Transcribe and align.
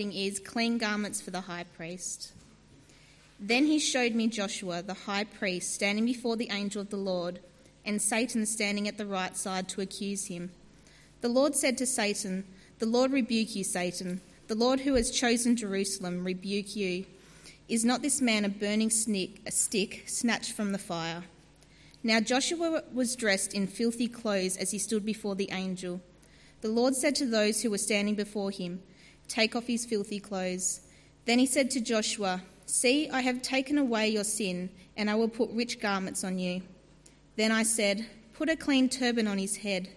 is 0.00 0.38
clean 0.38 0.78
garments 0.78 1.20
for 1.20 1.30
the 1.30 1.42
high 1.42 1.64
priest. 1.76 2.32
Then 3.38 3.66
he 3.66 3.78
showed 3.78 4.14
me 4.14 4.28
Joshua, 4.28 4.82
the 4.82 4.94
high 4.94 5.24
priest, 5.24 5.74
standing 5.74 6.06
before 6.06 6.36
the 6.36 6.50
angel 6.50 6.80
of 6.80 6.90
the 6.90 6.96
Lord, 6.96 7.40
and 7.84 8.00
Satan 8.00 8.46
standing 8.46 8.88
at 8.88 8.98
the 8.98 9.06
right 9.06 9.36
side 9.36 9.68
to 9.70 9.80
accuse 9.80 10.26
him. 10.26 10.50
The 11.20 11.28
Lord 11.28 11.54
said 11.54 11.78
to 11.78 11.86
Satan, 11.86 12.44
The 12.78 12.86
Lord 12.86 13.12
rebuke 13.12 13.54
you, 13.54 13.64
Satan. 13.64 14.20
The 14.48 14.54
Lord 14.54 14.80
who 14.80 14.94
has 14.94 15.10
chosen 15.10 15.56
Jerusalem 15.56 16.24
rebuke 16.24 16.76
you. 16.76 17.04
Is 17.68 17.84
not 17.84 18.02
this 18.02 18.20
man 18.20 18.44
a 18.44 18.48
burning 18.48 18.90
stick, 18.90 19.40
a 19.46 19.50
stick 19.50 20.04
snatched 20.06 20.52
from 20.52 20.72
the 20.72 20.78
fire? 20.78 21.24
Now 22.02 22.20
Joshua 22.20 22.84
was 22.92 23.16
dressed 23.16 23.54
in 23.54 23.66
filthy 23.66 24.06
clothes 24.06 24.56
as 24.56 24.70
he 24.70 24.78
stood 24.78 25.04
before 25.04 25.34
the 25.34 25.50
angel. 25.50 26.00
The 26.60 26.68
Lord 26.68 26.94
said 26.94 27.16
to 27.16 27.26
those 27.26 27.62
who 27.62 27.70
were 27.70 27.78
standing 27.78 28.14
before 28.14 28.50
him, 28.50 28.82
Take 29.28 29.56
off 29.56 29.66
his 29.66 29.84
filthy 29.84 30.20
clothes. 30.20 30.80
Then 31.24 31.38
he 31.38 31.46
said 31.46 31.70
to 31.72 31.80
Joshua, 31.80 32.42
See, 32.66 33.08
I 33.10 33.20
have 33.20 33.42
taken 33.42 33.78
away 33.78 34.08
your 34.08 34.24
sin, 34.24 34.70
and 34.96 35.08
I 35.08 35.14
will 35.14 35.28
put 35.28 35.50
rich 35.50 35.80
garments 35.80 36.24
on 36.24 36.38
you. 36.38 36.62
Then 37.36 37.52
I 37.52 37.62
said, 37.62 38.06
Put 38.34 38.48
a 38.48 38.56
clean 38.56 38.88
turban 38.88 39.26
on 39.26 39.38
his 39.38 39.58
head. 39.58 39.88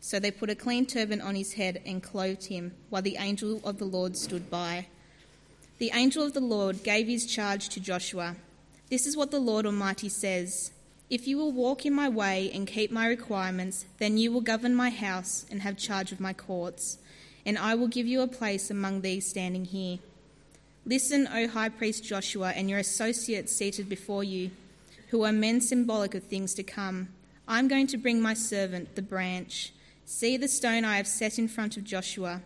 So 0.00 0.18
they 0.18 0.30
put 0.30 0.50
a 0.50 0.54
clean 0.54 0.84
turban 0.84 1.20
on 1.20 1.34
his 1.34 1.54
head 1.54 1.80
and 1.86 2.02
clothed 2.02 2.46
him, 2.46 2.72
while 2.90 3.02
the 3.02 3.16
angel 3.18 3.60
of 3.64 3.78
the 3.78 3.84
Lord 3.86 4.16
stood 4.16 4.50
by. 4.50 4.86
The 5.78 5.90
angel 5.94 6.22
of 6.22 6.34
the 6.34 6.40
Lord 6.40 6.82
gave 6.84 7.06
his 7.06 7.26
charge 7.26 7.68
to 7.70 7.80
Joshua. 7.80 8.36
This 8.90 9.06
is 9.06 9.16
what 9.16 9.30
the 9.30 9.38
Lord 9.38 9.64
Almighty 9.64 10.08
says 10.08 10.72
If 11.08 11.26
you 11.26 11.38
will 11.38 11.52
walk 11.52 11.86
in 11.86 11.94
my 11.94 12.08
way 12.08 12.50
and 12.52 12.66
keep 12.66 12.90
my 12.90 13.06
requirements, 13.06 13.86
then 13.98 14.18
you 14.18 14.30
will 14.30 14.40
govern 14.40 14.74
my 14.74 14.90
house 14.90 15.46
and 15.50 15.62
have 15.62 15.76
charge 15.76 16.12
of 16.12 16.20
my 16.20 16.32
courts, 16.32 16.98
and 17.46 17.58
I 17.58 17.74
will 17.74 17.88
give 17.88 18.06
you 18.06 18.20
a 18.20 18.28
place 18.28 18.70
among 18.70 19.00
these 19.00 19.28
standing 19.28 19.64
here. 19.64 19.98
Listen, 20.86 21.28
O 21.32 21.48
high 21.48 21.70
priest 21.70 22.04
Joshua, 22.04 22.50
and 22.50 22.68
your 22.68 22.78
associates 22.78 23.52
seated 23.52 23.88
before 23.88 24.22
you, 24.22 24.50
who 25.08 25.24
are 25.24 25.32
men 25.32 25.60
symbolic 25.60 26.14
of 26.14 26.24
things 26.24 26.54
to 26.54 26.62
come. 26.62 27.08
I'm 27.46 27.68
going 27.68 27.86
to 27.88 27.96
bring 27.96 28.20
my 28.20 28.34
servant, 28.34 28.94
the 28.94 29.02
branch. 29.02 29.72
See 30.04 30.36
the 30.36 30.48
stone 30.48 30.84
I 30.84 30.96
have 30.96 31.06
set 31.06 31.38
in 31.38 31.48
front 31.48 31.76
of 31.76 31.84
Joshua. 31.84 32.42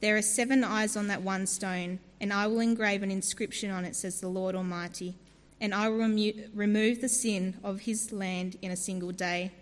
There 0.00 0.16
are 0.16 0.22
seven 0.22 0.64
eyes 0.64 0.96
on 0.96 1.06
that 1.08 1.22
one 1.22 1.46
stone, 1.46 2.00
and 2.20 2.32
I 2.32 2.46
will 2.48 2.60
engrave 2.60 3.02
an 3.02 3.10
inscription 3.10 3.70
on 3.70 3.84
it, 3.84 3.96
says 3.96 4.20
the 4.20 4.28
Lord 4.28 4.54
Almighty, 4.54 5.14
and 5.60 5.72
I 5.72 5.88
will 5.88 5.98
remo- 5.98 6.48
remove 6.54 7.00
the 7.00 7.08
sin 7.08 7.54
of 7.62 7.80
his 7.80 8.12
land 8.12 8.56
in 8.62 8.70
a 8.72 8.76
single 8.76 9.12
day. 9.12 9.52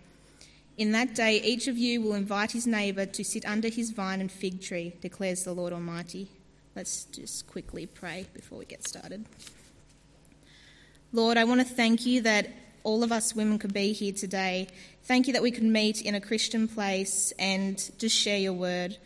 In 0.77 0.91
that 0.93 1.13
day, 1.13 1.41
each 1.41 1.67
of 1.67 1.77
you 1.77 2.01
will 2.01 2.13
invite 2.13 2.51
his 2.51 2.65
neighbour 2.65 3.05
to 3.05 3.23
sit 3.23 3.45
under 3.45 3.67
his 3.67 3.91
vine 3.91 4.21
and 4.21 4.31
fig 4.31 4.61
tree, 4.61 4.93
declares 5.01 5.43
the 5.43 5.53
Lord 5.53 5.73
Almighty. 5.73 6.29
Let's 6.75 7.05
just 7.05 7.47
quickly 7.47 7.85
pray 7.85 8.27
before 8.33 8.59
we 8.59 8.65
get 8.65 8.87
started. 8.87 9.25
Lord, 11.11 11.37
I 11.37 11.43
want 11.43 11.59
to 11.59 11.67
thank 11.67 12.05
you 12.05 12.21
that 12.21 12.49
all 12.83 13.03
of 13.03 13.11
us 13.11 13.35
women 13.35 13.59
could 13.59 13.73
be 13.73 13.91
here 13.91 14.13
today. 14.13 14.67
Thank 15.03 15.27
you 15.27 15.33
that 15.33 15.41
we 15.41 15.51
could 15.51 15.63
meet 15.63 16.01
in 16.01 16.15
a 16.15 16.21
Christian 16.21 16.67
place 16.67 17.33
and 17.37 17.91
just 17.97 18.15
share 18.15 18.37
your 18.37 18.53
word. 18.53 18.97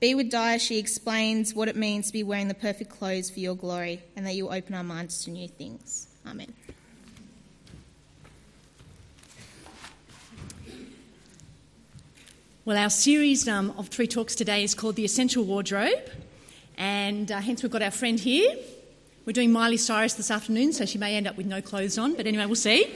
Be 0.00 0.14
with 0.14 0.30
Dia, 0.30 0.58
she 0.58 0.78
explains 0.78 1.54
what 1.54 1.68
it 1.68 1.76
means 1.76 2.08
to 2.08 2.12
be 2.12 2.22
wearing 2.22 2.48
the 2.48 2.54
perfect 2.54 2.90
clothes 2.90 3.30
for 3.30 3.40
your 3.40 3.56
glory, 3.56 4.02
and 4.16 4.26
that 4.26 4.34
you 4.34 4.50
open 4.50 4.74
our 4.74 4.84
minds 4.84 5.24
to 5.24 5.30
new 5.30 5.48
things. 5.48 6.08
Amen. 6.26 6.52
Well, 12.66 12.78
our 12.78 12.88
series 12.88 13.46
um, 13.46 13.74
of 13.76 13.88
three 13.88 14.06
talks 14.06 14.34
today 14.34 14.64
is 14.64 14.74
called 14.74 14.96
The 14.96 15.04
Essential 15.04 15.44
Wardrobe. 15.44 16.10
And 16.78 17.30
uh, 17.30 17.40
hence, 17.40 17.62
we've 17.62 17.70
got 17.70 17.82
our 17.82 17.90
friend 17.90 18.18
here. 18.18 18.56
We're 19.26 19.34
doing 19.34 19.52
Miley 19.52 19.76
Cyrus 19.76 20.14
this 20.14 20.30
afternoon, 20.30 20.72
so 20.72 20.86
she 20.86 20.96
may 20.96 21.14
end 21.14 21.26
up 21.26 21.36
with 21.36 21.44
no 21.44 21.60
clothes 21.60 21.98
on, 21.98 22.14
but 22.14 22.26
anyway, 22.26 22.46
we'll 22.46 22.54
see. 22.54 22.90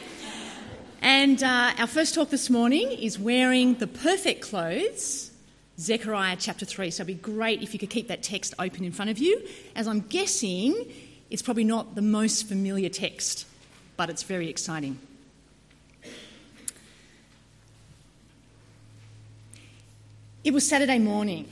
And 1.02 1.42
uh, 1.42 1.72
our 1.76 1.86
first 1.86 2.14
talk 2.14 2.30
this 2.30 2.48
morning 2.48 2.90
is 2.92 3.18
wearing 3.18 3.74
the 3.74 3.86
perfect 3.86 4.40
clothes, 4.40 5.32
Zechariah 5.78 6.36
chapter 6.40 6.64
3. 6.64 6.90
So 6.90 7.02
it'd 7.02 7.06
be 7.08 7.22
great 7.22 7.62
if 7.62 7.74
you 7.74 7.78
could 7.78 7.90
keep 7.90 8.08
that 8.08 8.22
text 8.22 8.54
open 8.58 8.84
in 8.84 8.92
front 8.92 9.10
of 9.10 9.18
you, 9.18 9.46
as 9.76 9.86
I'm 9.86 10.00
guessing 10.00 10.90
it's 11.28 11.42
probably 11.42 11.64
not 11.64 11.94
the 11.94 12.00
most 12.00 12.48
familiar 12.48 12.88
text, 12.88 13.44
but 13.98 14.08
it's 14.08 14.22
very 14.22 14.48
exciting. 14.48 14.98
It 20.48 20.54
was 20.54 20.66
Saturday 20.66 20.98
morning 20.98 21.46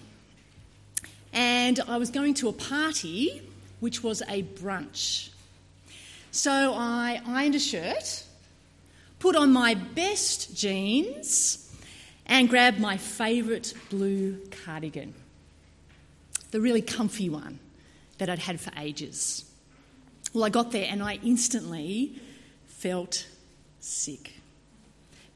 and 1.31 1.79
I 1.87 1.99
was 1.99 2.09
going 2.09 2.33
to 2.33 2.49
a 2.49 2.53
party 2.55 3.43
which 3.79 4.03
was 4.03 4.23
a 4.23 4.43
brunch. 4.43 5.29
So 6.31 6.73
I 6.75 7.21
ironed 7.27 7.57
a 7.57 7.59
shirt, 7.59 8.25
put 9.19 9.37
on 9.37 9.53
my 9.53 9.75
best 9.75 10.57
jeans, 10.57 11.77
and 12.25 12.49
grabbed 12.49 12.81
my 12.81 12.97
favourite 12.97 13.75
blue 13.91 14.41
cardigan, 14.65 15.13
the 16.51 16.63
really 16.63 16.81
comfy 16.81 17.29
one 17.29 17.59
that 18.17 18.31
I'd 18.31 18.39
had 18.39 18.59
for 18.59 18.73
ages. 18.79 19.45
Well, 20.33 20.45
I 20.45 20.49
got 20.49 20.73
there 20.73 20.87
and 20.91 21.03
I 21.03 21.21
instantly 21.23 22.19
felt 22.67 23.27
sick. 23.79 24.36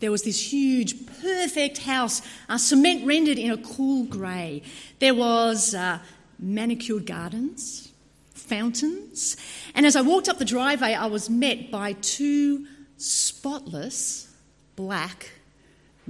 There 0.00 0.10
was 0.10 0.22
this 0.22 0.52
huge, 0.52 1.06
perfect 1.20 1.78
house, 1.78 2.22
uh, 2.48 2.56
cement 2.56 3.06
rendered 3.06 3.38
in 3.38 3.50
a 3.50 3.58
cool 3.58 4.04
grey. 4.04 4.62
There 4.98 5.14
was 5.14 5.74
uh, 5.74 5.98
manicured 6.38 7.06
gardens, 7.06 7.92
fountains, 8.34 9.36
and 9.74 9.84
as 9.84 9.96
I 9.96 10.00
walked 10.00 10.28
up 10.28 10.38
the 10.38 10.44
driveway, 10.46 10.94
I 10.94 11.06
was 11.06 11.28
met 11.28 11.70
by 11.70 11.92
two 11.92 12.66
spotless 12.96 14.34
black 14.74 15.32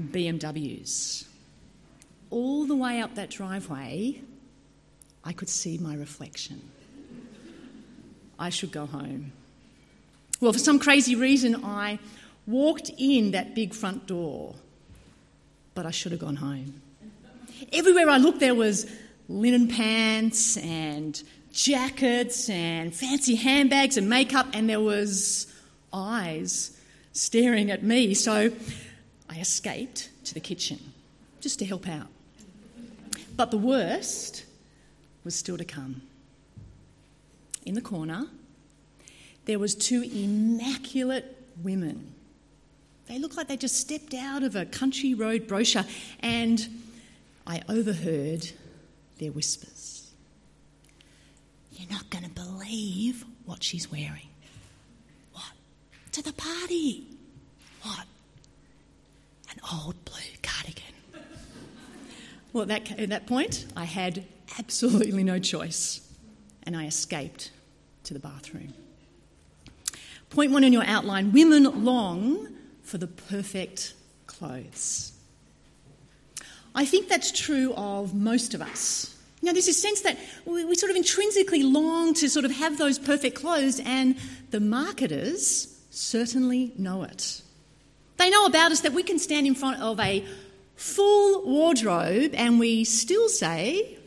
BMWs. 0.01 1.27
All 2.31 2.67
the 2.67 2.77
way 2.77 3.01
up 3.01 3.17
that 3.17 3.29
driveway, 3.29 4.21
I 5.25 5.33
could 5.33 5.49
see 5.49 5.79
my 5.79 5.97
reflection. 5.97 6.63
I 8.39 8.51
should 8.51 8.71
go 8.71 8.87
home. 8.87 9.33
Well, 10.41 10.53
for 10.53 10.59
some 10.61 10.79
crazy 10.79 11.15
reason, 11.17 11.65
I 11.65 11.99
walked 12.51 12.91
in 12.99 13.31
that 13.31 13.55
big 13.55 13.75
front 13.75 14.07
door, 14.07 14.55
but 15.75 15.87
I 15.87 15.91
should 15.91 16.13
have 16.13 16.21
gone 16.21 16.37
home. 16.37 16.83
Everywhere 17.73 18.09
I 18.09 18.17
looked, 18.19 18.41
there 18.41 18.55
was 18.55 18.91
linen 19.29 19.69
pants 19.69 20.57
and 20.57 21.23
jackets 21.53 22.49
and 22.49 22.95
fancy 22.95 23.37
handbags 23.37 23.97
and 23.97 24.09
makeup, 24.09 24.47
and 24.53 24.69
there 24.69 24.81
was 24.81 25.47
eyes 25.93 26.77
staring 27.13 27.71
at 27.71 27.83
me. 27.83 28.15
So 28.15 28.53
I 29.29 29.39
escaped 29.39 30.11
to 30.25 30.35
the 30.35 30.41
kitchen 30.41 30.79
just 31.41 31.59
to 31.61 31.65
help 31.65 31.89
out. 31.89 32.09
But 33.37 33.51
the 33.51 33.59
worst 33.59 34.45
was 35.25 35.35
still 35.35 35.57
to 35.57 35.65
come. 35.65 36.03
In 37.65 37.75
the 37.75 37.81
corner, 37.81 38.27
there 39.45 39.59
was 39.59 39.75
two 39.75 40.03
immaculate 40.03 41.37
women 41.63 42.15
they 43.11 43.19
looked 43.19 43.37
like 43.37 43.49
they 43.49 43.57
just 43.57 43.75
stepped 43.75 44.15
out 44.15 44.45
of 44.45 44.55
a 44.55 44.65
country 44.65 45.15
road 45.15 45.49
brochure, 45.49 45.85
and 46.21 46.69
I 47.45 47.61
overheard 47.69 48.49
their 49.19 49.33
whispers. 49.33 50.13
You're 51.73 51.91
not 51.91 52.09
going 52.11 52.23
to 52.23 52.31
believe 52.31 53.25
what 53.47 53.65
she's 53.65 53.91
wearing. 53.91 54.29
What? 55.33 55.51
To 56.13 56.23
the 56.23 56.33
party. 56.33 57.09
What? 57.83 58.07
An 59.51 59.61
old 59.73 60.05
blue 60.05 60.21
cardigan. 60.41 60.85
Well, 62.53 62.63
at 62.63 62.69
that, 62.69 63.01
at 63.01 63.09
that 63.09 63.27
point, 63.27 63.67
I 63.77 63.87
had 63.87 64.25
absolutely 64.57 65.25
no 65.25 65.41
choice, 65.41 66.01
and 66.63 66.77
I 66.77 66.87
escaped 66.87 67.51
to 68.05 68.15
the 68.15 68.21
bathroom. 68.21 68.73
Point 70.29 70.53
one 70.53 70.63
in 70.63 70.73
your 70.73 70.85
outline 70.85 71.33
women 71.33 71.85
long 71.85 72.47
for 72.91 72.99
the 72.99 73.07
perfect 73.07 73.95
clothes. 74.27 75.13
I 76.75 76.85
think 76.85 77.09
that's 77.09 77.31
true 77.31 77.73
of 77.77 78.15
most 78.15 78.53
of 78.53 78.61
us. 78.61 79.17
Now, 79.43 79.53
there's 79.53 79.69
a 79.69 79.73
sense 79.73 80.01
that 80.01 80.19
we, 80.45 80.65
we, 80.65 80.75
sort 80.75 80.91
of 80.91 80.97
intrinsically 80.97 81.63
long 81.63 82.15
to 82.15 82.29
sort 82.29 82.45
of 82.45 82.51
have 82.51 82.79
those 82.79 82.99
perfect 82.99 83.37
clothes, 83.37 83.81
and 83.85 84.17
the 84.51 84.59
marketers 84.59 85.79
certainly 85.91 86.73
know 86.77 87.05
it. 87.05 87.43
They 88.17 88.29
know 88.29 88.47
about 88.47 88.73
us 88.73 88.81
that 88.81 88.93
we 88.93 89.05
can 89.05 89.21
stand 89.21 89.47
in 89.47 89.55
front 89.55 89.81
of 89.81 90.01
a 90.01 90.25
full 90.75 91.47
wardrobe 91.47 92.35
and 92.35 92.59
we 92.59 92.85
still 92.85 93.29
say, 93.29 93.99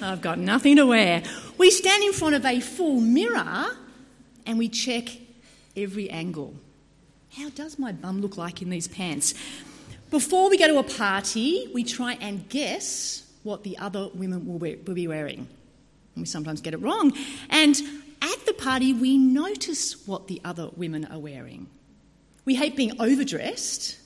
I've 0.00 0.22
got 0.22 0.38
nothing 0.38 0.76
to 0.76 0.86
wear. 0.86 1.22
We 1.58 1.70
stand 1.70 2.02
in 2.02 2.12
front 2.12 2.34
of 2.34 2.44
a 2.46 2.60
full 2.60 3.00
mirror 3.00 3.66
and 4.46 4.58
we 4.58 4.68
check 4.68 5.08
every 5.78 6.10
angle. 6.10 6.54
How 7.36 7.48
does 7.50 7.78
my 7.78 7.92
bum 7.92 8.20
look 8.20 8.36
like 8.36 8.62
in 8.62 8.70
these 8.70 8.88
pants? 8.88 9.34
Before 10.10 10.50
we 10.50 10.58
go 10.58 10.66
to 10.66 10.78
a 10.78 10.82
party, 10.82 11.70
we 11.72 11.84
try 11.84 12.14
and 12.14 12.48
guess 12.48 13.30
what 13.42 13.62
the 13.62 13.78
other 13.78 14.08
women 14.14 14.46
will, 14.46 14.58
wear, 14.58 14.76
will 14.86 14.94
be 14.94 15.06
wearing. 15.06 15.38
And 15.38 16.22
we 16.22 16.24
sometimes 16.24 16.60
get 16.60 16.74
it 16.74 16.78
wrong. 16.78 17.12
And 17.50 17.76
at 18.22 18.46
the 18.46 18.54
party, 18.54 18.92
we 18.92 19.18
notice 19.18 20.06
what 20.06 20.26
the 20.26 20.40
other 20.44 20.70
women 20.76 21.04
are 21.06 21.18
wearing. 21.18 21.68
We 22.44 22.54
hate 22.54 22.76
being 22.76 23.00
overdressed 23.00 23.98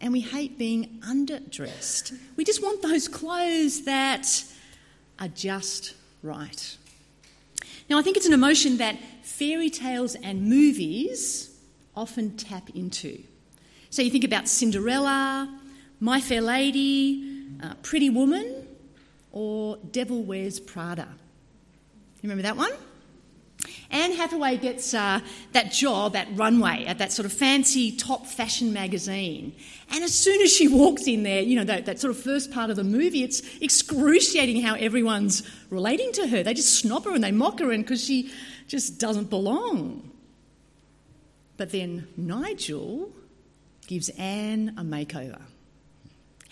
and 0.00 0.12
we 0.12 0.20
hate 0.20 0.58
being 0.58 1.00
underdressed. 1.06 2.18
We 2.36 2.44
just 2.44 2.62
want 2.62 2.82
those 2.82 3.06
clothes 3.06 3.84
that 3.84 4.44
are 5.20 5.28
just 5.28 5.94
right. 6.22 6.76
Now, 7.92 7.98
I 7.98 8.02
think 8.02 8.16
it's 8.16 8.24
an 8.24 8.32
emotion 8.32 8.78
that 8.78 8.96
fairy 9.22 9.68
tales 9.68 10.14
and 10.14 10.48
movies 10.48 11.54
often 11.94 12.38
tap 12.38 12.70
into. 12.70 13.22
So 13.90 14.00
you 14.00 14.10
think 14.10 14.24
about 14.24 14.48
Cinderella, 14.48 15.60
My 16.00 16.18
Fair 16.18 16.40
Lady, 16.40 17.22
uh, 17.62 17.74
Pretty 17.82 18.08
Woman, 18.08 18.66
or 19.30 19.76
Devil 19.90 20.22
Wears 20.22 20.58
Prada. 20.58 21.06
You 22.22 22.30
remember 22.30 22.44
that 22.44 22.56
one? 22.56 22.72
Anne 23.92 24.12
Hathaway 24.12 24.56
gets 24.56 24.94
uh, 24.94 25.20
that 25.52 25.70
job 25.70 26.16
at 26.16 26.26
Runway, 26.34 26.86
at 26.86 26.96
that 26.98 27.12
sort 27.12 27.26
of 27.26 27.32
fancy 27.32 27.92
top 27.92 28.26
fashion 28.26 28.72
magazine. 28.72 29.54
And 29.90 30.02
as 30.02 30.14
soon 30.14 30.40
as 30.40 30.50
she 30.50 30.66
walks 30.66 31.06
in 31.06 31.22
there, 31.22 31.42
you 31.42 31.56
know, 31.56 31.64
that, 31.64 31.84
that 31.84 32.00
sort 32.00 32.10
of 32.10 32.20
first 32.20 32.50
part 32.50 32.70
of 32.70 32.76
the 32.76 32.84
movie, 32.84 33.22
it's 33.22 33.42
excruciating 33.60 34.62
how 34.62 34.74
everyone's 34.76 35.42
relating 35.68 36.10
to 36.12 36.26
her. 36.26 36.42
They 36.42 36.54
just 36.54 36.78
snob 36.78 37.04
her 37.04 37.14
and 37.14 37.22
they 37.22 37.32
mock 37.32 37.60
her 37.60 37.70
and 37.70 37.84
because 37.84 38.02
she 38.02 38.32
just 38.66 38.98
doesn't 38.98 39.28
belong. 39.28 40.10
But 41.58 41.70
then 41.70 42.08
Nigel 42.16 43.12
gives 43.86 44.08
Anne 44.10 44.74
a 44.78 44.82
makeover. 44.82 45.40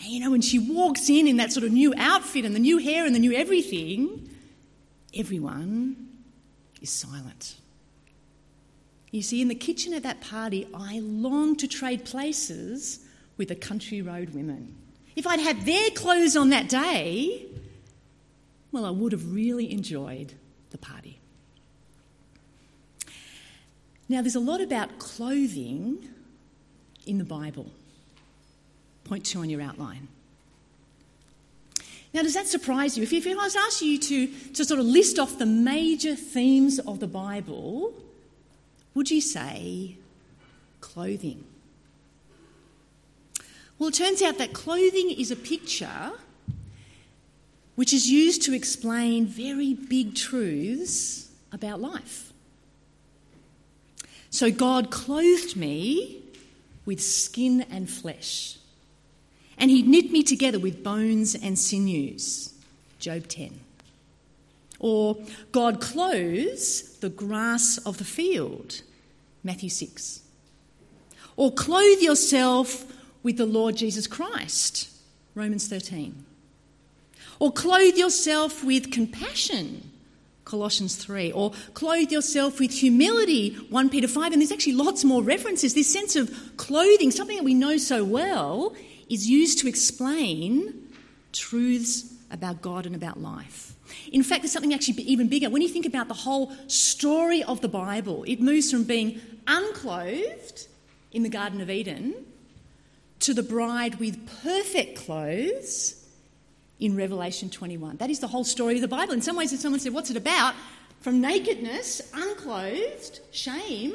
And 0.03 0.09
you 0.09 0.21
know, 0.21 0.31
when 0.31 0.43
she 0.43 0.59
walks 0.59 1.09
in 1.09 1.27
in 1.27 1.39
that 1.39 1.53
sort 1.53 1.65
of 1.65 1.73
new 1.73 1.95
outfit 1.97 2.45
and 2.45 2.55
the 2.55 2.61
new 2.61 2.77
hair 2.77 3.07
and 3.07 3.15
the 3.15 3.19
new 3.19 3.33
everything, 3.33 4.29
everyone 5.15 6.10
is 6.81 6.91
silent. 6.91 7.57
You 9.11 9.23
see, 9.23 9.43
in 9.43 9.49
the 9.49 9.55
kitchen 9.55 9.93
at 9.93 10.03
that 10.05 10.21
party, 10.21 10.69
I 10.73 11.01
longed 11.01 11.59
to 11.61 11.69
trade 11.69 12.05
places 12.05 13.01
with 13.37 13.49
the 13.49 13.57
country 13.57 14.03
road 14.03 14.35
women. 14.35 14.77
If 15.17 15.27
I'd 15.27 15.41
had 15.41 15.67
their 15.67 15.91
clothes 15.91 16.37
on 16.37 16.51
that 16.51 16.69
day, 16.69 17.47
well, 18.71 18.87
I 18.87 18.91
would 18.91 19.13
have 19.13 19.33
really 19.33 19.73
enjoyed 19.73 20.35
the 20.71 20.79
party. 20.79 21.19
Now, 24.09 24.23
there's 24.23 24.37
a 24.37 24.41
lot 24.41 24.61
about 24.61 24.99
clothing 24.99 26.09
in 27.07 27.19
the 27.19 27.25
Bible. 27.25 27.71
Point 29.05 29.27
two 29.27 29.41
on 29.41 29.51
your 29.51 29.61
outline. 29.61 30.09
Now, 32.13 32.23
does 32.23 32.35
that 32.35 32.49
surprise 32.49 32.97
you? 32.97 33.05
If, 33.05 33.13
if 33.13 33.27
I 33.27 33.35
was 33.35 33.55
asked 33.55 33.83
you 33.83 33.99
to, 33.99 34.27
to 34.55 34.65
sort 34.65 34.81
of 34.81 34.87
list 34.87 35.19
off 35.19 35.39
the 35.39 35.47
major 35.47 36.17
themes 36.17 36.81
of 36.81 36.99
the 36.99 37.07
Bible, 37.07 37.95
would 38.95 39.11
you 39.11 39.21
say 39.21 39.97
clothing? 40.81 41.45
Well, 43.79 43.91
it 43.91 43.95
turns 43.95 44.23
out 44.23 44.39
that 44.39 44.53
clothing 44.53 45.11
is 45.11 45.31
a 45.31 45.37
picture 45.37 46.13
which 47.77 47.95
is 47.95 48.11
used 48.11 48.43
to 48.43 48.53
explain 48.55 49.25
very 49.25 49.73
big 49.73 50.15
truths 50.15 51.31
about 51.53 51.81
life. 51.81 52.33
So, 54.31 54.51
God 54.51 54.91
clothed 54.91 55.57
me 55.57 56.23
with 56.85 57.01
skin 57.01 57.63
and 57.71 57.89
flesh 57.89 58.60
and 59.61 59.71
he 59.71 59.83
knit 59.83 60.11
me 60.11 60.23
together 60.23 60.59
with 60.59 60.83
bones 60.83 61.35
and 61.35 61.59
sinews. 61.59 62.55
Job 62.99 63.29
10. 63.29 63.61
Or 64.79 65.19
God 65.53 65.81
clothes 65.81 66.97
the 66.99 67.11
grass 67.11 67.79
of 67.79 67.99
the 67.99 68.05
field. 68.05 68.81
Matthew 69.45 69.69
6. 69.69 70.23
Or 71.37 71.53
clothe 71.53 72.01
yourself 72.01 72.87
with 73.23 73.37
the 73.37 73.47
Lord 73.47 73.77
Jesus 73.77 74.07
Christ. 74.07 74.89
Romans 75.35 75.69
13. 75.69 76.25
Or 77.39 77.53
clothe 77.53 77.97
yourself 77.97 78.65
with 78.65 78.91
compassion. 78.91 79.91
Colossians 80.45 80.97
3. 80.97 81.33
Or 81.33 81.53
clothe 81.75 82.11
yourself 82.11 82.59
with 82.59 82.73
humility. 82.73 83.55
1 83.55 83.91
Peter 83.91 84.09
5. 84.09 84.33
And 84.33 84.41
there's 84.41 84.53
actually 84.53 84.75
lots 84.75 85.05
more 85.05 85.23
references. 85.23 85.75
This 85.75 85.93
sense 85.93 86.17
of 86.17 86.57
clothing, 86.57 87.11
something 87.11 87.37
that 87.37 87.45
we 87.45 87.55
know 87.55 87.77
so 87.77 88.03
well, 88.05 88.75
is 89.11 89.29
used 89.29 89.59
to 89.59 89.69
explain 89.69 90.89
truths 91.33 92.15
about 92.31 92.63
God 92.63 92.87
and 92.87 92.95
about 92.95 93.21
life. 93.21 93.75
In 94.13 94.23
fact, 94.23 94.43
there's 94.43 94.53
something 94.53 94.73
actually 94.73 95.03
even 95.03 95.29
bigger. 95.29 95.51
When 95.51 95.63
you 95.63 95.69
think 95.69 95.85
about 95.85 96.09
the 96.09 96.15
whole 96.15 96.53
story 96.69 97.43
of 97.43 97.61
the 97.61 97.69
Bible, 97.69 98.25
it 98.25 98.41
moves 98.41 98.71
from 98.71 98.85
being 98.85 99.21
unclothed 99.47 100.69
in 101.11 101.25
the 101.25 101.29
Garden 101.29 101.61
of 101.61 101.69
Eden 101.69 102.15
to 103.19 103.35
the 103.35 103.43
bride 103.43 103.97
with 103.97 104.29
perfect 104.43 104.97
clothes 104.97 106.07
in 106.79 106.97
Revelation 106.97 107.51
21. 107.51 107.97
That 107.97 108.11
is 108.11 108.21
the 108.21 108.29
whole 108.29 108.45
story 108.45 108.77
of 108.77 108.81
the 108.81 108.89
Bible. 108.89 109.13
In 109.13 109.21
some 109.21 109.37
ways, 109.37 109.53
if 109.53 109.61
someone 109.61 109.81
said, 109.81 109.93
What's 109.93 110.11
it 110.11 110.17
about? 110.17 110.55
From 111.01 111.21
nakedness, 111.21 112.11
unclothed, 112.15 113.21
shame, 113.33 113.95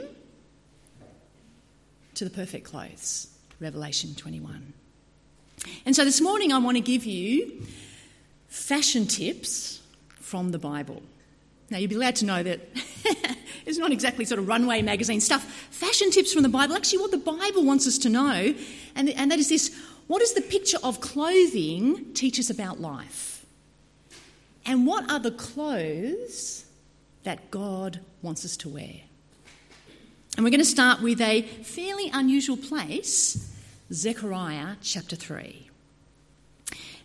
to 2.16 2.24
the 2.24 2.30
perfect 2.30 2.66
clothes. 2.66 3.28
Revelation 3.60 4.14
21. 4.16 4.74
And 5.86 5.96
so 5.96 6.04
this 6.04 6.22
morning 6.22 6.52
I 6.52 6.58
want 6.60 6.78
to 6.78 6.82
give 6.82 7.06
you 7.06 7.64
fashion 8.48 9.08
tips 9.08 9.82
from 10.20 10.52
the 10.52 10.60
Bible. 10.60 11.02
Now, 11.70 11.78
you'll 11.78 11.90
be 11.90 11.96
glad 11.96 12.16
to 12.18 12.26
know 12.26 12.44
that 12.44 12.62
it's 13.66 13.78
not 13.78 13.92
exactly 13.92 14.26
sort 14.26 14.40
of 14.40 14.48
runway 14.48 14.82
magazine 14.82 15.20
stuff. 15.20 15.44
Fashion 15.72 16.12
tips 16.12 16.32
from 16.32 16.44
the 16.44 16.50
Bible, 16.50 16.76
actually, 16.76 17.00
what 17.00 17.12
the 17.12 17.18
Bible 17.18 17.64
wants 17.64 17.88
us 17.88 17.98
to 18.00 18.10
know, 18.10 18.54
and, 18.96 19.10
and 19.10 19.32
that 19.32 19.40
is 19.40 19.50
this 19.50 19.76
what 20.08 20.20
does 20.20 20.34
the 20.34 20.42
picture 20.42 20.78
of 20.84 21.02
clothing 21.02 22.14
teach 22.14 22.40
us 22.40 22.52
about 22.52 22.80
life? 22.80 23.44
And 24.66 24.86
what 24.86 25.10
are 25.12 25.20
the 25.20 25.32
clothes 25.32 26.66
that 27.24 27.50
God 27.50 28.00
wants 28.22 28.46
us 28.46 28.56
to 28.58 28.70
wear? 28.70 29.02
And 30.38 30.44
we're 30.44 30.52
going 30.52 30.60
to 30.60 30.66
start 30.66 31.02
with 31.02 31.22
a 31.22 31.42
fairly 31.42 32.12
unusual 32.14 32.58
place 32.58 33.55
Zechariah 33.94 34.78
chapter 34.82 35.16
3. 35.16 35.70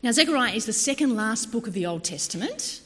Now, 0.03 0.13
Zechariah 0.13 0.55
is 0.55 0.65
the 0.65 0.73
second 0.73 1.15
last 1.15 1.53
book 1.53 1.67
of 1.67 1.75
the 1.75 1.85
Old 1.85 2.05
Testament, 2.05 2.81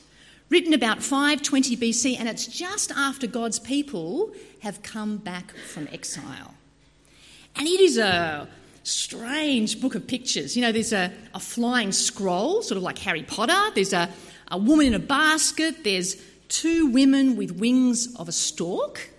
written 0.50 0.74
about 0.74 1.00
520 1.00 1.76
BC, 1.76 2.18
and 2.18 2.28
it's 2.28 2.46
just 2.46 2.90
after 2.90 3.28
God's 3.28 3.60
people 3.60 4.32
have 4.62 4.82
come 4.82 5.18
back 5.18 5.54
from 5.54 5.86
exile. 5.92 6.54
And 7.54 7.68
it 7.68 7.80
is 7.80 7.96
a 7.96 8.48
strange 8.82 9.80
book 9.80 9.94
of 9.94 10.08
pictures. 10.08 10.56
You 10.56 10.62
know, 10.62 10.72
there's 10.72 10.92
a, 10.92 11.12
a 11.32 11.38
flying 11.38 11.92
scroll, 11.92 12.62
sort 12.62 12.76
of 12.76 12.82
like 12.82 12.98
Harry 12.98 13.22
Potter, 13.22 13.72
there's 13.76 13.92
a, 13.92 14.10
a 14.50 14.58
woman 14.58 14.86
in 14.86 14.94
a 14.94 14.98
basket, 14.98 15.84
there's 15.84 16.20
two 16.48 16.86
women 16.86 17.36
with 17.36 17.52
wings 17.52 18.12
of 18.16 18.28
a 18.28 18.32
stork. 18.32 19.10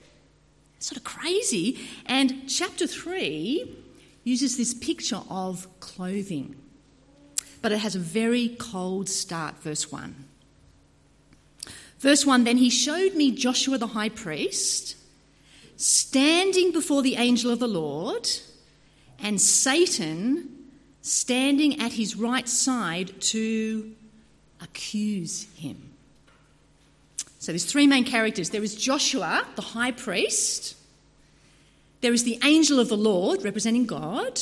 Sort 0.80 0.98
of 0.98 1.06
crazy. 1.06 1.80
And 2.06 2.48
chapter 2.50 2.86
3 2.86 3.85
uses 4.26 4.58
this 4.58 4.74
picture 4.74 5.22
of 5.30 5.68
clothing, 5.80 6.56
but 7.62 7.72
it 7.72 7.78
has 7.78 7.96
a 7.96 8.00
very 8.00 8.50
cold 8.60 9.08
start, 9.08 9.58
verse 9.60 9.90
1. 9.90 10.26
Verse 12.00 12.26
1 12.26 12.44
Then 12.44 12.58
he 12.58 12.70
showed 12.70 13.16
me 13.16 13.32
Joshua 13.32 13.78
the 13.78 13.88
high 13.88 14.10
priest 14.10 14.98
standing 15.78 16.72
before 16.72 17.02
the 17.02 17.16
angel 17.16 17.52
of 17.52 17.60
the 17.60 17.68
Lord, 17.68 18.30
and 19.20 19.40
Satan 19.40 20.50
standing 21.02 21.80
at 21.80 21.94
his 21.94 22.16
right 22.16 22.48
side 22.48 23.20
to 23.22 23.96
accuse 24.62 25.48
him. 25.56 25.92
So 27.40 27.52
there's 27.52 27.66
three 27.66 27.86
main 27.86 28.06
characters. 28.06 28.50
There 28.50 28.64
is 28.64 28.76
Joshua, 28.76 29.46
the 29.56 29.62
high 29.62 29.92
priest, 29.92 30.76
there 32.02 32.14
is 32.14 32.24
the 32.24 32.40
angel 32.44 32.80
of 32.80 32.90
the 32.90 32.98
Lord 32.98 33.44
representing 33.44 33.86
God, 33.86 34.42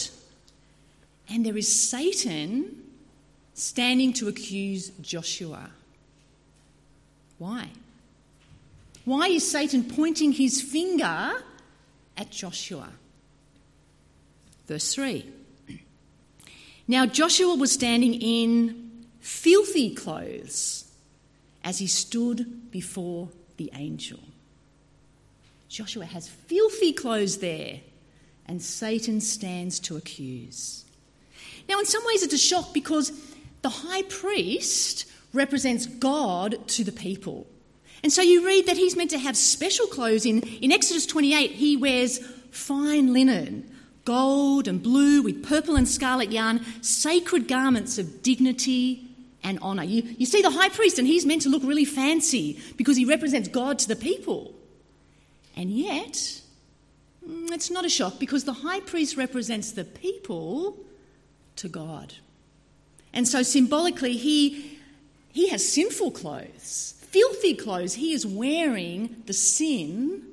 and 1.30 1.46
there 1.46 1.58
is 1.58 1.90
Satan 1.90 2.84
standing 3.54 4.14
to 4.14 4.28
accuse 4.28 4.90
Joshua. 5.02 5.70
Why? 7.38 7.70
Why 9.06 9.28
is 9.28 9.50
Satan 9.50 9.84
pointing 9.84 10.32
his 10.32 10.62
finger 10.62 11.34
at 12.18 12.32
Joshua? 12.32 12.90
Verse 14.68 14.94
3. 14.94 15.26
Now 16.88 17.06
Joshua 17.06 17.56
was 17.56 17.72
standing 17.72 18.14
in 18.14 19.06
filthy 19.20 19.94
clothes 19.96 20.86
as 21.64 21.80
he 21.80 21.88
stood 21.88 22.72
before 22.72 23.30
the 23.58 23.72
angel. 23.74 24.20
Joshua 25.74 26.06
has 26.06 26.28
filthy 26.28 26.94
clothes 26.94 27.40
there, 27.40 27.80
and 28.46 28.62
Satan 28.62 29.20
stands 29.20 29.80
to 29.80 29.98
accuse. 29.98 30.86
Now, 31.68 31.80
in 31.80 31.88
some 31.88 32.06
ways, 32.06 32.22
it's 32.22 32.36
a 32.36 32.38
shock 32.38 32.76
because 32.76 33.12
the 33.64 33.70
high 33.70 34.04
priest 34.04 35.08
represents 35.34 35.88
God 35.88 36.68
to 36.68 36.84
the 36.84 36.92
people. 36.92 37.48
And 38.04 38.14
so 38.14 38.22
you 38.22 38.46
read 38.46 38.68
that 38.68 38.78
he's 38.78 38.96
meant 38.96 39.10
to 39.10 39.18
have 39.18 39.36
special 39.36 39.88
clothes. 39.88 40.28
In, 40.28 40.42
in 40.42 40.72
Exodus 40.72 41.08
28, 41.08 41.50
he 41.50 41.76
wears 41.76 42.20
fine 42.52 43.12
linen, 43.12 43.68
gold 44.06 44.68
and 44.68 44.84
blue 44.84 45.24
with 45.24 45.44
purple 45.44 45.76
and 45.76 45.90
scarlet 45.90 46.32
yarn, 46.32 46.64
sacred 46.82 47.48
garments 47.48 47.98
of 47.98 48.22
dignity 48.22 49.08
and 49.42 49.58
honour. 49.58 49.86
You, 49.86 50.04
you 50.20 50.28
see 50.28 50.44
the 50.44 50.52
high 50.52 50.70
priest, 50.70 51.00
and 51.00 51.08
he's 51.08 51.26
meant 51.26 51.42
to 51.42 51.50
look 51.50 51.64
really 51.64 51.86
fancy 51.86 52.60
because 52.78 52.96
he 52.96 53.06
represents 53.06 53.48
God 53.48 53.80
to 53.80 53.88
the 53.88 53.96
people. 53.96 54.54
And 55.56 55.72
yet, 55.72 56.42
mm, 57.28 57.52
it's 57.52 57.70
not 57.70 57.86
a 57.86 57.90
shock 57.90 58.20
because 58.20 58.44
the 58.44 58.54
high 58.54 58.80
priest 58.80 59.18
represents 59.18 59.72
the 59.72 59.84
people 59.84 60.78
to 61.58 61.70
God. 61.70 62.14
And 63.14 63.28
so 63.28 63.44
symbolically, 63.44 64.18
he, 64.18 64.80
he 65.32 65.50
has 65.50 65.68
sinful 65.68 66.12
clothes, 66.12 66.96
filthy 67.02 67.54
clothes. 67.54 67.94
He 67.94 68.14
is 68.14 68.26
wearing 68.26 69.24
the 69.28 69.34
sin 69.34 70.24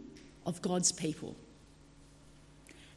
of 0.47 0.63
God's 0.63 0.93
people. 0.93 1.37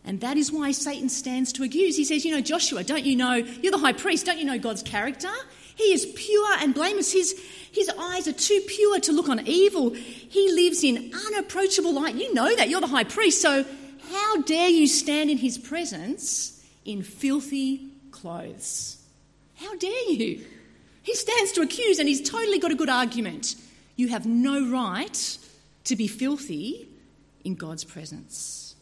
And 0.06 0.20
that 0.22 0.38
is 0.38 0.52
why 0.52 0.72
Satan 0.72 1.10
stands 1.10 1.54
to 1.54 1.64
accuse. 1.64 1.96
He 1.96 2.04
says, 2.04 2.26
You 2.26 2.34
know, 2.36 2.42
Joshua, 2.42 2.84
don't 2.84 3.06
you 3.06 3.16
know, 3.16 3.34
you're 3.34 3.72
the 3.72 3.78
high 3.78 3.94
priest, 3.94 4.26
don't 4.26 4.38
you 4.38 4.46
know 4.46 4.60
God's 4.60 4.84
character? 4.84 5.32
He 5.76 5.94
is 5.94 6.06
pure 6.06 6.58
and 6.60 6.74
blameless. 6.74 7.12
His, 7.12 7.42
his 7.74 7.90
eyes 7.90 8.28
are 8.28 8.34
too 8.34 8.62
pure 8.68 9.00
to 9.00 9.12
look 9.12 9.28
on 9.28 9.46
evil. 9.48 9.90
He 9.90 10.52
lives 10.54 10.84
in 10.84 11.12
unapproachable 11.28 11.92
light. 11.92 12.14
You 12.14 12.32
know 12.32 12.56
that. 12.56 12.70
You're 12.70 12.82
the 12.82 12.88
high 12.88 13.04
priest. 13.04 13.42
So, 13.42 13.66
how 14.12 14.42
dare 14.44 14.70
you 14.70 14.86
stand 14.86 15.32
in 15.32 15.40
his 15.40 15.58
presence 15.58 16.64
in 16.86 17.02
filthy 17.02 17.90
clothes? 18.12 19.04
How 19.56 19.76
dare 19.76 20.12
you? 20.12 20.46
He 21.02 21.16
stands 21.16 21.52
to 21.54 21.62
accuse 21.62 21.98
and 21.98 22.08
he's 22.08 22.22
totally 22.22 22.60
got 22.60 22.72
a 22.72 22.76
good 22.76 22.90
argument. 22.90 23.56
You 23.96 24.10
have 24.10 24.28
no 24.28 24.70
right 24.70 25.38
to 25.86 25.96
be 25.96 26.08
filthy 26.08 26.88
in 27.44 27.56
God's 27.56 27.84
presence. 27.84 28.76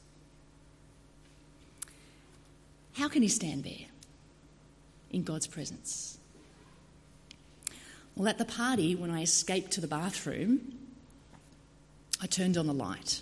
How 2.96 3.08
can 3.08 3.22
he 3.22 3.30
stand 3.30 3.64
there 3.64 3.88
in 5.12 5.24
God's 5.24 5.48
presence? 5.48 6.18
Well, 8.16 8.28
at 8.28 8.38
the 8.38 8.46
party, 8.46 8.96
when 8.96 9.12
I 9.12 9.22
escaped 9.22 9.72
to 9.72 9.82
the 9.82 9.88
bathroom, 9.88 10.78
I 12.22 12.28
turned 12.28 12.58
on 12.58 12.68
the 12.68 12.74
light. 12.74 13.22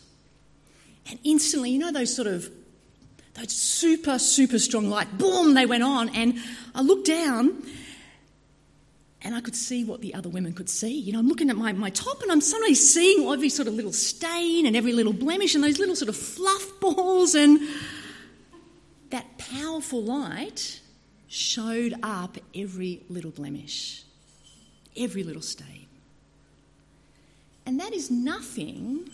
And 1.10 1.20
instantly, 1.24 1.72
you 1.72 1.80
know, 1.80 1.92
those 1.92 2.14
sort 2.14 2.28
of, 2.28 2.50
those 3.36 3.52
super, 3.52 4.20
super 4.20 4.60
strong 4.60 4.90
light, 4.90 5.18
boom, 5.18 5.54
they 5.54 5.66
went 5.66 5.84
on. 5.84 6.10
And 6.10 6.38
I 6.76 6.82
looked 6.82 7.08
down 7.08 7.64
and 9.22 9.36
I 9.36 9.42
could 9.42 9.56
see 9.56 9.84
what 9.84 10.02
the 10.02 10.14
other 10.14 10.30
women 10.30 10.54
could 10.54 10.70
see. 10.70 10.98
You 10.98 11.14
know, 11.14 11.20
I'm 11.20 11.28
looking 11.28 11.50
at 11.50 11.56
my, 11.56 11.72
my 11.72 11.90
top 11.92 12.22
and 12.22 12.32
I'm 12.32 12.42
suddenly 12.42 12.76
seeing 12.76 13.28
every 13.28 13.50
sort 13.50 13.68
of 13.68 13.74
little 13.74 13.94
stain 13.94 14.66
and 14.66 14.76
every 14.76 14.94
little 14.94 15.14
blemish 15.14 15.56
and 15.56 15.64
those 15.64 15.80
little 15.80 15.96
sort 15.96 16.10
of 16.10 16.18
fluff 16.18 16.80
balls. 16.80 17.36
And 17.36 17.60
that 19.12 19.38
powerful 19.38 20.04
light 20.04 20.82
showed 21.28 21.96
up 22.02 22.38
every 22.56 23.04
little 23.08 23.32
blemish 23.32 24.04
every 25.00 25.24
little 25.24 25.42
stain. 25.42 25.88
And 27.66 27.80
that 27.80 27.94
is 27.94 28.12
nothing 28.12 29.10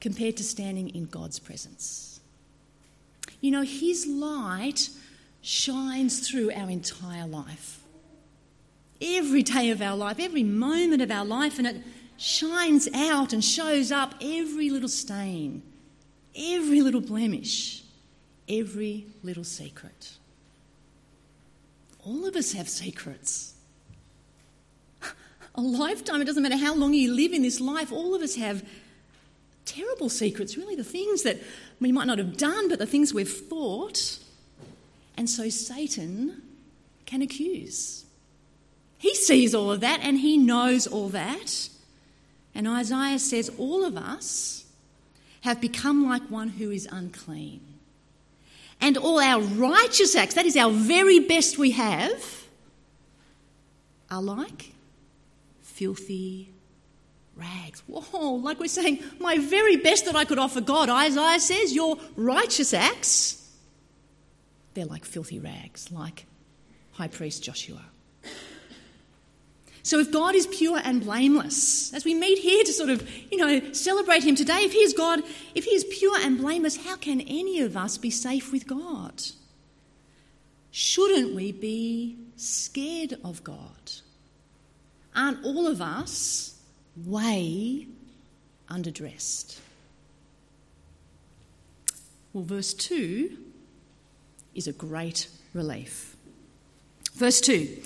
compared 0.00 0.36
to 0.38 0.44
standing 0.44 0.88
in 0.90 1.06
God's 1.06 1.38
presence. 1.38 2.20
You 3.40 3.50
know, 3.50 3.62
His 3.62 4.06
light 4.06 4.88
shines 5.42 6.28
through 6.28 6.52
our 6.52 6.70
entire 6.70 7.26
life. 7.26 7.82
Every 9.02 9.42
day 9.42 9.70
of 9.70 9.80
our 9.80 9.96
life, 9.96 10.20
every 10.20 10.42
moment 10.42 11.00
of 11.02 11.10
our 11.10 11.24
life, 11.24 11.58
and 11.58 11.66
it 11.66 11.76
shines 12.16 12.86
out 12.94 13.32
and 13.32 13.42
shows 13.42 13.90
up 13.90 14.14
every 14.20 14.68
little 14.68 14.88
stain, 14.88 15.62
every 16.36 16.82
little 16.82 17.00
blemish, 17.00 17.82
every 18.48 19.06
little 19.22 19.44
secret. 19.44 20.18
All 22.04 22.26
of 22.26 22.36
us 22.36 22.52
have 22.52 22.68
secrets 22.68 23.54
a 25.54 25.60
lifetime. 25.60 26.20
It 26.20 26.24
doesn't 26.24 26.42
matter 26.42 26.56
how 26.56 26.74
long 26.74 26.94
you 26.94 27.12
live 27.12 27.32
in 27.32 27.42
this 27.42 27.60
life, 27.60 27.92
all 27.92 28.14
of 28.14 28.22
us 28.22 28.36
have 28.36 28.64
terrible 29.64 30.08
secrets, 30.08 30.56
really, 30.56 30.74
the 30.74 30.84
things 30.84 31.22
that 31.22 31.38
we 31.80 31.92
might 31.92 32.06
not 32.06 32.18
have 32.18 32.36
done, 32.36 32.68
but 32.68 32.78
the 32.78 32.86
things 32.86 33.14
we've 33.14 33.30
thought. 33.30 34.18
And 35.16 35.28
so 35.28 35.48
Satan 35.48 36.42
can 37.06 37.22
accuse. 37.22 38.04
He 38.98 39.14
sees 39.14 39.54
all 39.54 39.72
of 39.72 39.80
that 39.80 40.00
and 40.02 40.18
he 40.18 40.36
knows 40.36 40.86
all 40.86 41.08
that. 41.10 41.68
And 42.54 42.68
Isaiah 42.68 43.18
says, 43.18 43.50
All 43.58 43.84
of 43.84 43.96
us 43.96 44.64
have 45.42 45.60
become 45.60 46.06
like 46.06 46.22
one 46.30 46.48
who 46.48 46.70
is 46.70 46.86
unclean. 46.90 47.60
And 48.80 48.96
all 48.96 49.20
our 49.20 49.40
righteous 49.42 50.16
acts, 50.16 50.34
that 50.34 50.46
is 50.46 50.56
our 50.56 50.70
very 50.70 51.20
best 51.20 51.58
we 51.58 51.72
have, 51.72 52.44
are 54.10 54.22
like 54.22 54.72
filthy 55.80 56.52
rags. 57.34 57.82
Whoa, 57.86 58.34
like 58.34 58.60
we're 58.60 58.68
saying, 58.68 59.02
my 59.18 59.38
very 59.38 59.76
best 59.76 60.04
that 60.04 60.14
I 60.14 60.26
could 60.26 60.38
offer 60.38 60.60
God, 60.60 60.90
Isaiah 60.90 61.40
says, 61.40 61.74
your 61.74 61.96
righteous 62.16 62.74
acts, 62.74 63.48
they're 64.74 64.84
like 64.84 65.06
filthy 65.06 65.38
rags, 65.38 65.90
like 65.90 66.26
high 66.92 67.08
priest 67.08 67.42
Joshua. 67.42 67.80
So 69.82 69.98
if 69.98 70.12
God 70.12 70.34
is 70.34 70.46
pure 70.46 70.78
and 70.84 71.02
blameless, 71.02 71.94
as 71.94 72.04
we 72.04 72.12
meet 72.12 72.36
here 72.36 72.62
to 72.62 72.72
sort 72.74 72.90
of, 72.90 73.10
you 73.32 73.38
know, 73.38 73.72
celebrate 73.72 74.22
him 74.22 74.34
today, 74.34 74.58
if 74.64 74.74
he 74.74 74.80
is 74.80 74.92
God, 74.92 75.22
if 75.54 75.64
he 75.64 75.74
is 75.74 75.84
pure 75.84 76.18
and 76.20 76.36
blameless, 76.36 76.76
how 76.76 76.96
can 76.96 77.22
any 77.22 77.60
of 77.60 77.74
us 77.74 77.96
be 77.96 78.10
safe 78.10 78.52
with 78.52 78.66
God? 78.66 79.22
Shouldn't 80.70 81.34
we 81.34 81.52
be 81.52 82.18
scared 82.36 83.14
of 83.24 83.42
God? 83.42 83.92
Aren't 85.14 85.44
all 85.44 85.66
of 85.66 85.80
us 85.80 86.54
way 86.96 87.86
underdressed? 88.68 89.58
Well, 92.32 92.44
verse 92.44 92.74
2 92.74 93.36
is 94.54 94.66
a 94.66 94.72
great 94.72 95.28
relief. 95.52 96.16
Verse 97.14 97.40
2 97.40 97.82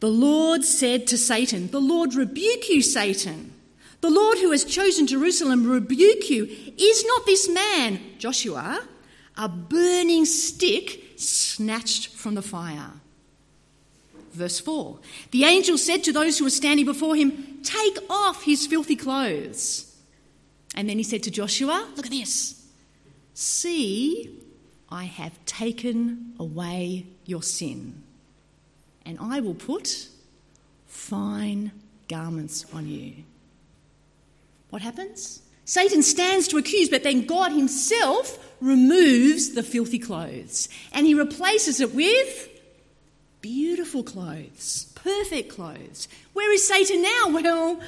The 0.00 0.08
Lord 0.08 0.64
said 0.64 1.06
to 1.08 1.18
Satan, 1.18 1.68
The 1.68 1.80
Lord 1.80 2.14
rebuke 2.14 2.68
you, 2.68 2.82
Satan. 2.82 3.52
The 4.00 4.10
Lord 4.10 4.36
who 4.36 4.50
has 4.50 4.64
chosen 4.64 5.06
Jerusalem 5.06 5.66
rebuke 5.66 6.28
you. 6.28 6.44
Is 6.44 7.06
not 7.06 7.24
this 7.24 7.48
man, 7.48 8.00
Joshua, 8.18 8.86
a 9.36 9.48
burning 9.48 10.26
stick 10.26 11.14
snatched 11.16 12.08
from 12.08 12.34
the 12.34 12.42
fire? 12.42 12.90
Verse 14.34 14.60
4 14.60 14.98
The 15.30 15.44
angel 15.44 15.78
said 15.78 16.04
to 16.04 16.12
those 16.12 16.38
who 16.38 16.44
were 16.44 16.50
standing 16.50 16.84
before 16.84 17.16
him, 17.16 17.60
Take 17.62 17.98
off 18.10 18.42
his 18.42 18.66
filthy 18.66 18.96
clothes. 18.96 19.90
And 20.74 20.88
then 20.88 20.98
he 20.98 21.04
said 21.04 21.22
to 21.22 21.30
Joshua, 21.30 21.88
Look 21.96 22.06
at 22.06 22.12
this. 22.12 22.60
See, 23.32 24.40
I 24.90 25.04
have 25.04 25.44
taken 25.46 26.34
away 26.38 27.06
your 27.24 27.42
sin, 27.42 28.02
and 29.06 29.18
I 29.20 29.40
will 29.40 29.54
put 29.54 30.08
fine 30.86 31.72
garments 32.08 32.66
on 32.72 32.86
you. 32.88 33.24
What 34.70 34.82
happens? 34.82 35.42
Satan 35.64 36.02
stands 36.02 36.48
to 36.48 36.58
accuse, 36.58 36.88
but 36.88 37.02
then 37.02 37.24
God 37.24 37.52
himself 37.52 38.38
removes 38.60 39.54
the 39.54 39.62
filthy 39.62 39.98
clothes 39.98 40.68
and 40.92 41.06
he 41.06 41.14
replaces 41.14 41.80
it 41.80 41.94
with 41.94 42.48
beautiful 43.44 44.02
clothes, 44.02 44.90
perfect 44.94 45.50
clothes. 45.50 46.08
Where 46.32 46.50
is 46.50 46.66
Satan 46.66 47.02
now? 47.02 47.28
Well, 47.42 47.78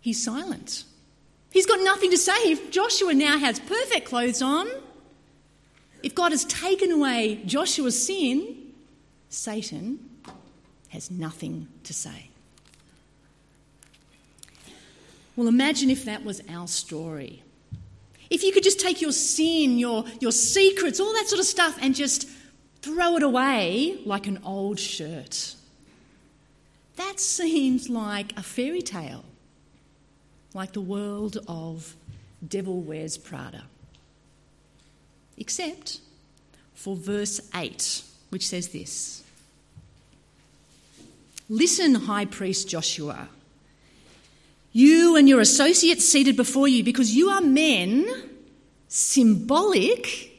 he's 0.00 0.24
silent. 0.24 0.84
He's 1.50 1.66
got 1.66 1.80
nothing 1.82 2.10
to 2.12 2.16
say. 2.16 2.32
If 2.46 2.70
Joshua 2.70 3.12
now 3.12 3.36
has 3.36 3.60
perfect 3.60 4.08
clothes 4.08 4.40
on, 4.40 4.66
if 6.02 6.14
God 6.14 6.32
has 6.32 6.46
taken 6.46 6.90
away 6.90 7.42
Joshua's 7.44 8.06
sin, 8.06 8.56
Satan 9.28 9.98
has 10.88 11.10
nothing 11.10 11.68
to 11.84 11.92
say. 11.92 12.30
Well, 15.36 15.46
imagine 15.48 15.90
if 15.90 16.06
that 16.06 16.24
was 16.24 16.40
our 16.48 16.68
story. 16.68 17.42
If 18.30 18.42
you 18.42 18.52
could 18.52 18.62
just 18.62 18.80
take 18.80 19.02
your 19.02 19.12
sin, 19.12 19.78
your, 19.78 20.06
your 20.20 20.32
secrets, 20.32 21.00
all 21.00 21.12
that 21.12 21.28
sort 21.28 21.40
of 21.40 21.46
stuff, 21.46 21.78
and 21.82 21.94
just 21.94 22.26
throw 22.82 23.16
it 23.16 23.22
away 23.22 23.98
like 24.04 24.26
an 24.26 24.40
old 24.44 24.78
shirt. 24.78 25.54
That 26.96 27.20
seems 27.20 27.88
like 27.88 28.36
a 28.36 28.42
fairy 28.42 28.82
tale, 28.82 29.24
like 30.54 30.72
the 30.72 30.80
world 30.80 31.38
of 31.46 31.94
Devil 32.46 32.80
Wears 32.80 33.16
Prada. 33.16 33.64
Except 35.36 36.00
for 36.74 36.96
verse 36.96 37.40
8, 37.54 38.02
which 38.30 38.46
says 38.46 38.68
this 38.68 39.22
Listen, 41.48 41.94
High 41.94 42.24
Priest 42.24 42.68
Joshua, 42.68 43.28
you 44.72 45.16
and 45.16 45.28
your 45.28 45.40
associates 45.40 46.06
seated 46.06 46.36
before 46.36 46.68
you, 46.68 46.82
because 46.84 47.14
you 47.14 47.30
are 47.30 47.40
men 47.40 48.06
symbolic 48.88 50.32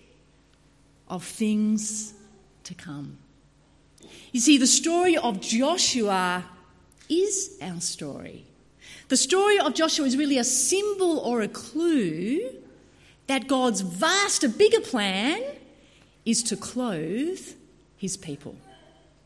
of 1.08 1.24
things 1.24 2.14
to 2.70 2.76
come. 2.76 3.18
You 4.32 4.40
see, 4.40 4.58
the 4.58 4.68
story 4.68 5.18
of 5.18 5.42
Joshua 5.42 6.46
is 7.10 7.58
our 7.62 7.82
story. 7.82 8.46
The 9.08 9.18
story 9.18 9.60
of 9.60 9.74
Joshua 9.74 10.06
is 10.06 10.16
really 10.16 10.38
a 10.38 10.44
symbol 10.44 11.18
or 11.18 11.42
a 11.42 11.48
clue 11.48 12.52
that 13.26 13.48
God's 13.48 13.82
vast, 13.82 14.44
a 14.44 14.50
bigger 14.50 14.82
plan 14.82 15.42
is 16.26 16.44
to 16.44 16.56
clothe 16.56 17.42
his 17.98 18.16
people. 18.16 18.56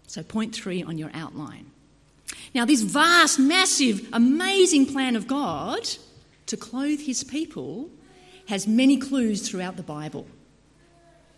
So, 0.08 0.24
point 0.24 0.56
three 0.56 0.82
on 0.82 0.98
your 0.98 1.12
outline. 1.14 1.66
Now, 2.56 2.64
this 2.66 2.82
vast, 2.82 3.40
massive, 3.40 4.08
amazing 4.14 4.86
plan 4.86 5.18
of 5.18 5.28
God 5.28 5.90
to 6.46 6.56
clothe 6.56 7.02
his 7.02 7.26
people 7.26 7.90
has 8.48 8.68
many 8.68 8.98
clues 8.98 9.48
throughout 9.48 9.76
the 9.76 9.84
Bible. 9.84 10.28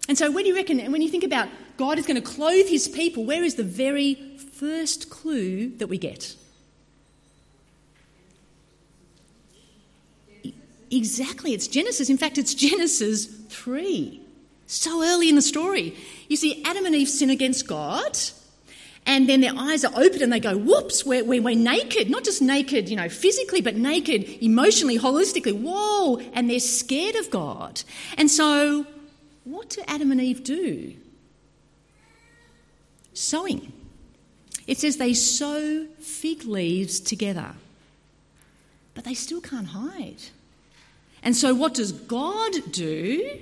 And 0.07 0.17
so, 0.17 0.31
when 0.31 0.45
you 0.45 0.55
reckon, 0.55 0.91
when 0.91 1.01
you 1.01 1.09
think 1.09 1.23
about 1.23 1.49
God 1.77 1.97
is 1.97 2.05
going 2.05 2.21
to 2.21 2.27
clothe 2.27 2.67
his 2.67 2.87
people, 2.87 3.25
where 3.25 3.43
is 3.43 3.55
the 3.55 3.63
very 3.63 4.15
first 4.37 5.09
clue 5.09 5.69
that 5.77 5.87
we 5.87 5.97
get? 5.97 6.35
Exactly, 10.91 11.53
it's 11.53 11.67
Genesis. 11.67 12.09
In 12.09 12.17
fact, 12.17 12.37
it's 12.37 12.53
Genesis 12.53 13.25
3. 13.25 14.21
So 14.67 15.03
early 15.03 15.29
in 15.29 15.35
the 15.35 15.41
story. 15.41 15.95
You 16.27 16.37
see, 16.37 16.63
Adam 16.63 16.85
and 16.85 16.95
Eve 16.95 17.09
sin 17.09 17.29
against 17.29 17.67
God, 17.67 18.17
and 19.05 19.29
then 19.29 19.41
their 19.41 19.53
eyes 19.55 19.85
are 19.85 19.91
open 19.95 20.23
and 20.23 20.33
they 20.33 20.39
go, 20.39 20.57
whoops, 20.57 21.05
we're, 21.05 21.23
we're, 21.23 21.41
we're, 21.41 21.55
naked. 21.55 22.09
Not 22.09 22.23
just 22.23 22.41
naked, 22.41 22.89
you 22.89 22.95
know, 22.95 23.09
physically, 23.09 23.61
but 23.61 23.75
naked 23.75 24.23
emotionally, 24.43 24.97
holistically. 24.97 25.59
Whoa! 25.59 26.17
And 26.33 26.49
they're 26.49 26.59
scared 26.59 27.15
of 27.15 27.29
God. 27.29 27.83
And 28.17 28.31
so, 28.31 28.87
what 29.45 29.69
do 29.69 29.81
Adam 29.87 30.11
and 30.11 30.19
Eve 30.19 30.43
do? 30.43 30.93
Sewing. 33.13 33.71
It 34.67 34.79
says 34.79 34.97
they 34.97 35.13
sew 35.13 35.87
fig 35.99 36.43
leaves 36.43 36.99
together, 36.99 37.53
but 38.93 39.03
they 39.03 39.13
still 39.13 39.39
can't 39.39 39.67
hide. 39.67 40.21
And 41.23 41.35
so, 41.35 41.53
what 41.53 41.73
does 41.73 41.91
God 41.91 42.51
do? 42.71 43.39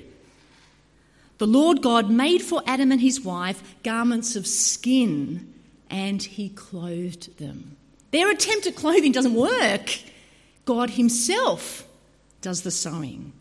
The 1.38 1.48
Lord 1.48 1.82
God 1.82 2.10
made 2.10 2.42
for 2.42 2.62
Adam 2.68 2.92
and 2.92 3.02
his 3.02 3.20
wife 3.20 3.76
garments 3.84 4.36
of 4.36 4.46
skin 4.46 5.54
and 5.90 6.22
he 6.22 6.50
clothed 6.50 7.38
them. 7.38 7.78
Their 8.12 8.30
attempt 8.30 8.68
at 8.68 8.76
clothing 8.76 9.12
doesn't 9.12 9.34
work. 9.34 10.00
God 10.66 10.92
himself 10.92 11.88
does 12.42 12.62
the 12.62 12.72
sewing. 12.72 13.34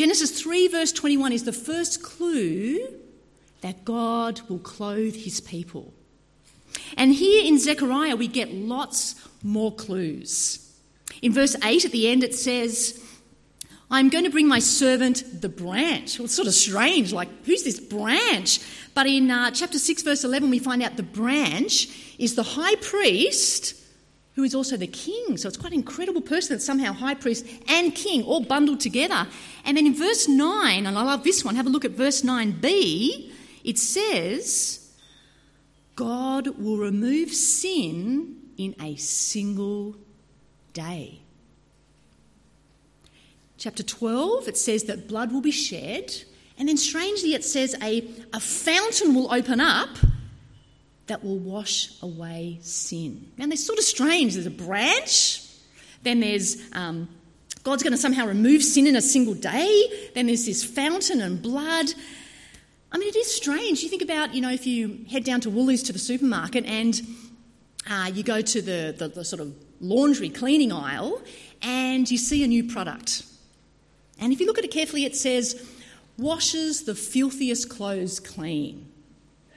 Genesis 0.00 0.30
3, 0.30 0.68
verse 0.68 0.92
21 0.92 1.30
is 1.30 1.44
the 1.44 1.52
first 1.52 2.02
clue 2.02 2.88
that 3.60 3.84
God 3.84 4.40
will 4.48 4.58
clothe 4.58 5.14
his 5.14 5.42
people. 5.42 5.92
And 6.96 7.12
here 7.12 7.44
in 7.44 7.58
Zechariah, 7.58 8.16
we 8.16 8.26
get 8.26 8.50
lots 8.50 9.14
more 9.42 9.74
clues. 9.74 10.74
In 11.20 11.34
verse 11.34 11.54
8 11.62 11.84
at 11.84 11.92
the 11.92 12.08
end, 12.08 12.24
it 12.24 12.34
says, 12.34 13.04
I'm 13.90 14.08
going 14.08 14.24
to 14.24 14.30
bring 14.30 14.48
my 14.48 14.58
servant 14.58 15.42
the 15.42 15.50
branch. 15.50 16.18
Well, 16.18 16.24
it's 16.24 16.34
sort 16.34 16.48
of 16.48 16.54
strange, 16.54 17.12
like, 17.12 17.28
who's 17.44 17.64
this 17.64 17.78
branch? 17.78 18.60
But 18.94 19.06
in 19.06 19.30
uh, 19.30 19.50
chapter 19.50 19.78
6, 19.78 20.02
verse 20.02 20.24
11, 20.24 20.48
we 20.48 20.60
find 20.60 20.82
out 20.82 20.96
the 20.96 21.02
branch 21.02 22.14
is 22.18 22.36
the 22.36 22.42
high 22.42 22.76
priest 22.76 23.74
who 24.34 24.42
is 24.44 24.54
also 24.54 24.76
the 24.76 24.86
king. 24.86 25.36
So 25.36 25.48
it's 25.48 25.56
quite 25.56 25.72
an 25.72 25.78
incredible 25.78 26.20
person 26.20 26.56
that 26.56 26.62
somehow 26.62 26.92
high 26.92 27.14
priest 27.14 27.46
and 27.68 27.94
king 27.94 28.22
all 28.22 28.42
bundled 28.42 28.80
together. 28.80 29.26
And 29.64 29.76
then 29.76 29.86
in 29.86 29.94
verse 29.94 30.28
9, 30.28 30.86
and 30.86 30.98
I 30.98 31.02
love 31.02 31.24
this 31.24 31.44
one, 31.44 31.56
have 31.56 31.66
a 31.66 31.70
look 31.70 31.84
at 31.84 31.92
verse 31.92 32.22
9b, 32.22 33.32
it 33.64 33.78
says, 33.78 34.92
God 35.96 36.48
will 36.58 36.78
remove 36.78 37.32
sin 37.32 38.36
in 38.56 38.74
a 38.80 38.96
single 38.96 39.96
day 40.72 41.20
chapter 43.60 43.82
12, 43.82 44.48
it 44.48 44.56
says 44.56 44.84
that 44.84 45.06
blood 45.06 45.30
will 45.30 45.42
be 45.42 45.52
shed. 45.52 46.22
And 46.58 46.68
then 46.68 46.76
strangely, 46.76 47.34
it 47.34 47.44
says 47.44 47.76
a, 47.82 48.08
a 48.32 48.40
fountain 48.40 49.14
will 49.14 49.32
open 49.32 49.60
up 49.60 49.90
that 51.10 51.24
will 51.24 51.38
wash 51.38 52.00
away 52.02 52.58
sin. 52.62 53.26
And 53.36 53.50
they're 53.50 53.56
sort 53.56 53.80
of 53.80 53.84
strange. 53.84 54.34
There's 54.34 54.46
a 54.46 54.50
branch, 54.50 55.44
then 56.04 56.20
there's 56.20 56.56
um, 56.72 57.08
God's 57.64 57.82
going 57.82 57.92
to 57.92 57.98
somehow 57.98 58.26
remove 58.26 58.62
sin 58.62 58.86
in 58.86 58.94
a 58.94 59.02
single 59.02 59.34
day, 59.34 60.10
then 60.14 60.26
there's 60.26 60.46
this 60.46 60.62
fountain 60.62 61.20
and 61.20 61.42
blood. 61.42 61.92
I 62.92 62.98
mean, 62.98 63.08
it 63.08 63.16
is 63.16 63.34
strange. 63.34 63.82
You 63.82 63.88
think 63.88 64.02
about, 64.02 64.34
you 64.34 64.40
know, 64.40 64.50
if 64.50 64.66
you 64.68 65.04
head 65.10 65.24
down 65.24 65.40
to 65.42 65.50
Woolies 65.50 65.82
to 65.84 65.92
the 65.92 65.98
supermarket 65.98 66.64
and 66.64 67.00
uh, 67.88 68.10
you 68.14 68.22
go 68.22 68.40
to 68.40 68.62
the, 68.62 68.94
the, 68.96 69.08
the 69.08 69.24
sort 69.24 69.40
of 69.40 69.52
laundry 69.80 70.28
cleaning 70.28 70.72
aisle 70.72 71.20
and 71.60 72.08
you 72.08 72.18
see 72.18 72.44
a 72.44 72.46
new 72.46 72.64
product. 72.64 73.24
And 74.20 74.32
if 74.32 74.40
you 74.40 74.46
look 74.46 74.58
at 74.58 74.64
it 74.64 74.70
carefully, 74.70 75.04
it 75.04 75.16
says, 75.16 75.68
washes 76.16 76.84
the 76.84 76.94
filthiest 76.94 77.68
clothes 77.68 78.20
clean. 78.20 78.89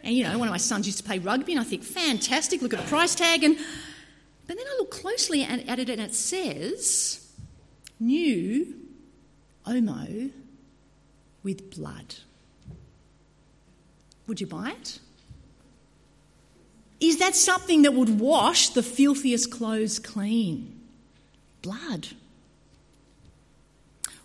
And 0.04 0.16
you 0.16 0.24
know, 0.24 0.38
one 0.38 0.48
of 0.48 0.52
my 0.52 0.58
sons 0.58 0.86
used 0.86 0.98
to 0.98 1.04
play 1.04 1.20
rugby, 1.20 1.54
and 1.54 1.62
I 1.62 1.63
think, 1.63 1.84
fantastic, 1.84 2.62
look 2.62 2.74
at 2.74 2.82
the 2.82 2.88
price 2.88 3.16
tag. 3.16 3.44
And 3.44 3.58
but 4.46 4.58
then 4.58 4.66
I 4.68 4.76
look 4.78 4.92
closely 4.92 5.44
at, 5.44 5.68
at 5.68 5.80
it, 5.80 5.89
and 5.89 6.02
it 6.02 6.13
says, 6.13 7.32
new 8.00 8.76
Omo 9.66 10.32
with 11.42 11.72
blood. 11.72 12.16
Would 14.28 14.42
you 14.42 14.48
buy 14.48 14.72
it? 14.72 15.00
Is 17.00 17.20
that 17.20 17.36
something 17.36 17.82
that 17.82 17.94
would 17.94 18.20
wash 18.20 18.70
the 18.70 18.84
filthiest 18.84 19.52
clothes 19.52 20.00
clean? 20.00 20.82
Blood. 21.62 22.10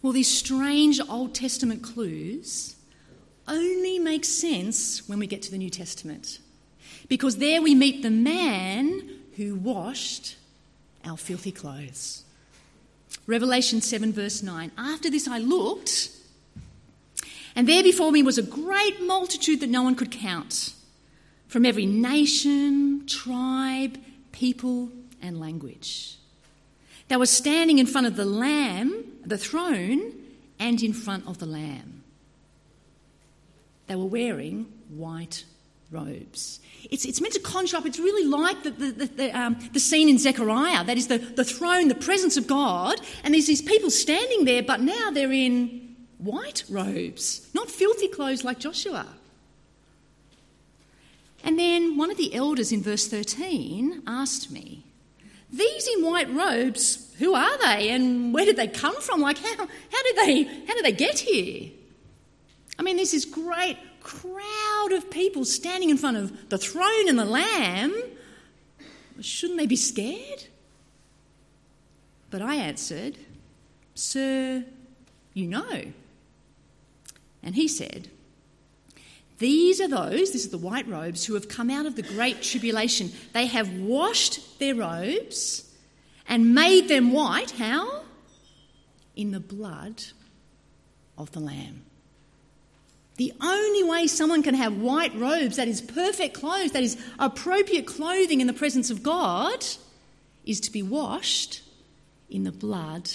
Well, 0.00 0.12
these 0.12 0.30
strange 0.30 1.00
Old 1.08 1.34
Testament 1.34 1.82
clues 1.82 2.76
only 3.48 3.98
makes 3.98 4.28
sense 4.28 5.08
when 5.08 5.18
we 5.18 5.26
get 5.26 5.42
to 5.42 5.50
the 5.50 5.58
New 5.58 5.70
Testament. 5.70 6.38
Because 7.08 7.38
there 7.38 7.62
we 7.62 7.74
meet 7.74 8.02
the 8.02 8.10
man 8.10 9.08
who 9.36 9.54
washed 9.54 10.36
our 11.04 11.16
filthy 11.16 11.52
clothes. 11.52 12.24
Revelation 13.26 13.80
7, 13.80 14.12
verse 14.12 14.42
9. 14.42 14.72
After 14.76 15.10
this 15.10 15.28
I 15.28 15.38
looked, 15.38 16.10
and 17.54 17.68
there 17.68 17.82
before 17.82 18.12
me 18.12 18.22
was 18.22 18.38
a 18.38 18.42
great 18.42 19.02
multitude 19.02 19.60
that 19.60 19.70
no 19.70 19.82
one 19.82 19.94
could 19.94 20.10
count, 20.10 20.72
from 21.46 21.64
every 21.64 21.86
nation, 21.86 23.06
tribe, 23.06 23.98
people, 24.32 24.90
and 25.22 25.40
language. 25.40 26.16
They 27.08 27.16
were 27.16 27.26
standing 27.26 27.78
in 27.78 27.86
front 27.86 28.06
of 28.06 28.16
the 28.16 28.24
Lamb, 28.24 29.04
the 29.24 29.38
throne, 29.38 30.12
and 30.58 30.82
in 30.82 30.92
front 30.92 31.26
of 31.26 31.38
the 31.38 31.46
Lamb. 31.46 31.97
They 33.88 33.96
were 33.96 34.04
wearing 34.04 34.66
white 34.88 35.44
robes. 35.90 36.60
It's, 36.90 37.04
it's 37.04 37.20
meant 37.20 37.34
to 37.34 37.40
conjure 37.40 37.78
up, 37.78 37.86
it's 37.86 37.98
really 37.98 38.24
like 38.24 38.62
the, 38.62 38.70
the, 38.70 38.90
the, 38.90 39.06
the, 39.06 39.38
um, 39.38 39.58
the 39.72 39.80
scene 39.80 40.08
in 40.08 40.18
Zechariah 40.18 40.84
that 40.84 40.96
is, 40.96 41.08
the, 41.08 41.18
the 41.18 41.44
throne, 41.44 41.88
the 41.88 41.94
presence 41.94 42.36
of 42.36 42.46
God, 42.46 43.00
and 43.24 43.34
there's 43.34 43.46
these 43.46 43.62
people 43.62 43.90
standing 43.90 44.44
there, 44.44 44.62
but 44.62 44.80
now 44.80 45.10
they're 45.10 45.32
in 45.32 45.96
white 46.18 46.64
robes, 46.68 47.48
not 47.54 47.70
filthy 47.70 48.08
clothes 48.08 48.44
like 48.44 48.58
Joshua. 48.58 49.06
And 51.42 51.58
then 51.58 51.96
one 51.96 52.10
of 52.10 52.16
the 52.16 52.34
elders 52.34 52.72
in 52.72 52.82
verse 52.82 53.06
13 53.08 54.02
asked 54.06 54.50
me, 54.50 54.84
these 55.50 55.88
in 55.88 56.04
white 56.04 56.30
robes, 56.30 57.14
who 57.18 57.34
are 57.34 57.58
they 57.58 57.88
and 57.90 58.34
where 58.34 58.44
did 58.44 58.56
they 58.56 58.68
come 58.68 59.00
from? 59.00 59.22
Like, 59.22 59.38
how, 59.38 59.56
how, 59.56 60.02
did, 60.02 60.16
they, 60.16 60.42
how 60.42 60.74
did 60.74 60.84
they 60.84 60.92
get 60.92 61.20
here? 61.20 61.70
I 62.78 62.82
mean, 62.82 62.96
there's 62.96 63.10
this 63.10 63.24
great 63.24 63.76
crowd 64.00 64.92
of 64.92 65.10
people 65.10 65.44
standing 65.44 65.90
in 65.90 65.96
front 65.96 66.16
of 66.16 66.48
the 66.48 66.58
throne 66.58 67.08
and 67.08 67.18
the 67.18 67.24
Lamb. 67.24 67.94
Shouldn't 69.20 69.58
they 69.58 69.66
be 69.66 69.76
scared? 69.76 70.44
But 72.30 72.42
I 72.42 72.54
answered, 72.56 73.18
Sir, 73.94 74.64
you 75.34 75.46
know. 75.46 75.92
And 77.42 77.54
he 77.54 77.66
said, 77.66 78.08
these 79.38 79.80
are 79.80 79.88
those, 79.88 80.32
this 80.32 80.44
is 80.44 80.50
the 80.50 80.58
white 80.58 80.88
robes, 80.88 81.24
who 81.24 81.34
have 81.34 81.48
come 81.48 81.70
out 81.70 81.86
of 81.86 81.94
the 81.94 82.02
great 82.02 82.42
tribulation. 82.42 83.12
They 83.32 83.46
have 83.46 83.72
washed 83.72 84.58
their 84.58 84.74
robes 84.74 85.72
and 86.26 86.54
made 86.54 86.88
them 86.88 87.12
white. 87.12 87.52
How? 87.52 88.02
In 89.14 89.30
the 89.30 89.40
blood 89.40 90.02
of 91.16 91.30
the 91.32 91.40
Lamb. 91.40 91.84
The 93.18 93.32
only 93.40 93.82
way 93.82 94.06
someone 94.06 94.44
can 94.44 94.54
have 94.54 94.78
white 94.78 95.12
robes, 95.16 95.56
that 95.56 95.66
is 95.66 95.80
perfect 95.80 96.34
clothes, 96.34 96.70
that 96.70 96.84
is 96.84 96.96
appropriate 97.18 97.84
clothing 97.84 98.40
in 98.40 98.46
the 98.46 98.52
presence 98.52 98.90
of 98.90 99.02
God, 99.02 99.66
is 100.46 100.60
to 100.60 100.70
be 100.70 100.84
washed 100.84 101.62
in 102.30 102.44
the 102.44 102.52
blood 102.52 103.10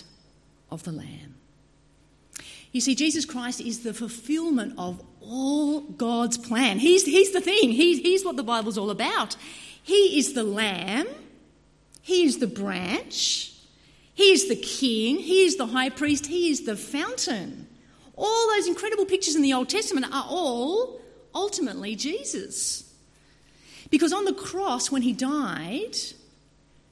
of 0.70 0.84
the 0.84 0.92
Lamb. 0.92 1.36
You 2.74 2.82
see, 2.82 2.96
Jesus 2.96 3.24
Christ 3.24 3.62
is 3.62 3.84
the 3.84 3.94
fulfillment 3.94 4.74
of 4.78 5.02
all 5.22 5.80
God's 5.82 6.38
plan. 6.38 6.80
He's, 6.80 7.06
he's 7.06 7.32
the 7.32 7.40
thing, 7.40 7.72
he's, 7.72 8.00
he's 8.00 8.26
what 8.26 8.36
the 8.36 8.44
Bible's 8.44 8.78
all 8.78 8.90
about. 8.90 9.38
He 9.82 10.20
is 10.20 10.34
the 10.34 10.44
Lamb, 10.44 11.08
He 12.02 12.26
is 12.26 12.40
the 12.40 12.48
branch, 12.48 13.54
He 14.14 14.34
is 14.34 14.50
the 14.50 14.58
King, 14.58 15.20
He 15.20 15.46
is 15.46 15.56
the 15.56 15.68
high 15.68 15.90
priest, 15.90 16.26
He 16.26 16.50
is 16.50 16.66
the 16.66 16.76
fountain. 16.76 17.68
All 18.16 18.48
those 18.56 18.68
incredible 18.68 19.06
pictures 19.06 19.36
in 19.36 19.42
the 19.42 19.54
Old 19.54 19.70
Testament 19.70 20.06
are 20.14 20.26
all 20.28 21.00
ultimately 21.34 21.96
Jesus. 21.96 22.92
Because 23.90 24.14
on 24.14 24.26
the 24.26 24.34
cross, 24.34 24.92
when 24.92 25.02
he 25.02 25.14
died, 25.14 25.96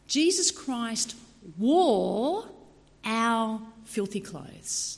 Jesus 0.07 0.51
Christ 0.51 1.15
wore 1.57 2.45
our 3.05 3.61
filthy 3.85 4.19
clothes. 4.19 4.97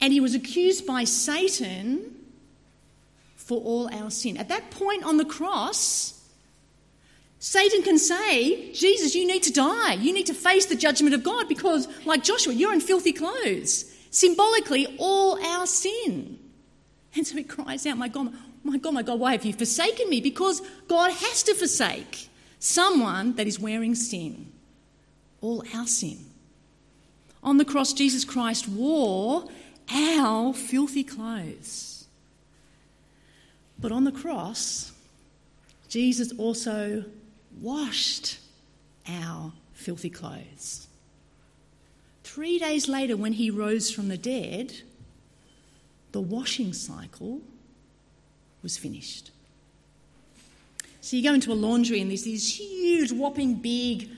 And 0.00 0.12
he 0.12 0.20
was 0.20 0.34
accused 0.34 0.86
by 0.86 1.04
Satan 1.04 2.16
for 3.36 3.60
all 3.60 3.92
our 3.94 4.10
sin. 4.10 4.36
At 4.36 4.48
that 4.48 4.70
point 4.70 5.04
on 5.04 5.18
the 5.18 5.24
cross, 5.24 6.16
Satan 7.38 7.82
can 7.82 7.98
say, 7.98 8.72
Jesus, 8.72 9.14
you 9.14 9.26
need 9.26 9.42
to 9.42 9.52
die. 9.52 9.94
You 9.94 10.12
need 10.12 10.26
to 10.26 10.34
face 10.34 10.66
the 10.66 10.76
judgment 10.76 11.14
of 11.14 11.22
God 11.22 11.48
because, 11.48 11.88
like 12.06 12.22
Joshua, 12.22 12.52
you're 12.54 12.72
in 12.72 12.80
filthy 12.80 13.12
clothes 13.12 13.89
symbolically 14.10 14.96
all 14.98 15.42
our 15.44 15.66
sin. 15.66 16.38
And 17.16 17.26
so 17.26 17.36
he 17.36 17.44
cries 17.44 17.86
out, 17.86 17.96
My 17.96 18.08
God, 18.08 18.32
my 18.62 18.76
God, 18.76 18.94
my 18.94 19.02
God, 19.02 19.18
why 19.18 19.32
have 19.32 19.44
you 19.44 19.52
forsaken 19.52 20.08
me? 20.08 20.20
Because 20.20 20.60
God 20.86 21.10
has 21.10 21.42
to 21.44 21.54
forsake 21.54 22.28
someone 22.58 23.34
that 23.36 23.46
is 23.46 23.58
wearing 23.58 23.94
sin, 23.94 24.52
all 25.40 25.64
our 25.74 25.86
sin. 25.86 26.18
On 27.42 27.56
the 27.56 27.64
cross, 27.64 27.92
Jesus 27.92 28.24
Christ 28.24 28.68
wore 28.68 29.48
our 29.90 30.52
filthy 30.52 31.02
clothes. 31.02 32.06
But 33.80 33.92
on 33.92 34.04
the 34.04 34.12
cross, 34.12 34.92
Jesus 35.88 36.32
also 36.38 37.04
washed 37.60 38.38
our 39.08 39.52
filthy 39.72 40.10
clothes. 40.10 40.86
Three 42.32 42.60
days 42.60 42.88
later, 42.88 43.16
when 43.16 43.32
he 43.32 43.50
rose 43.50 43.90
from 43.90 44.06
the 44.06 44.16
dead, 44.16 44.72
the 46.12 46.20
washing 46.20 46.72
cycle 46.72 47.40
was 48.62 48.78
finished. 48.78 49.32
So 51.00 51.16
you 51.16 51.24
go 51.24 51.34
into 51.34 51.50
a 51.50 51.54
laundry 51.54 52.00
and 52.00 52.08
there's 52.08 52.22
this 52.22 52.56
huge, 52.56 53.10
whopping, 53.10 53.56
big 53.56 54.10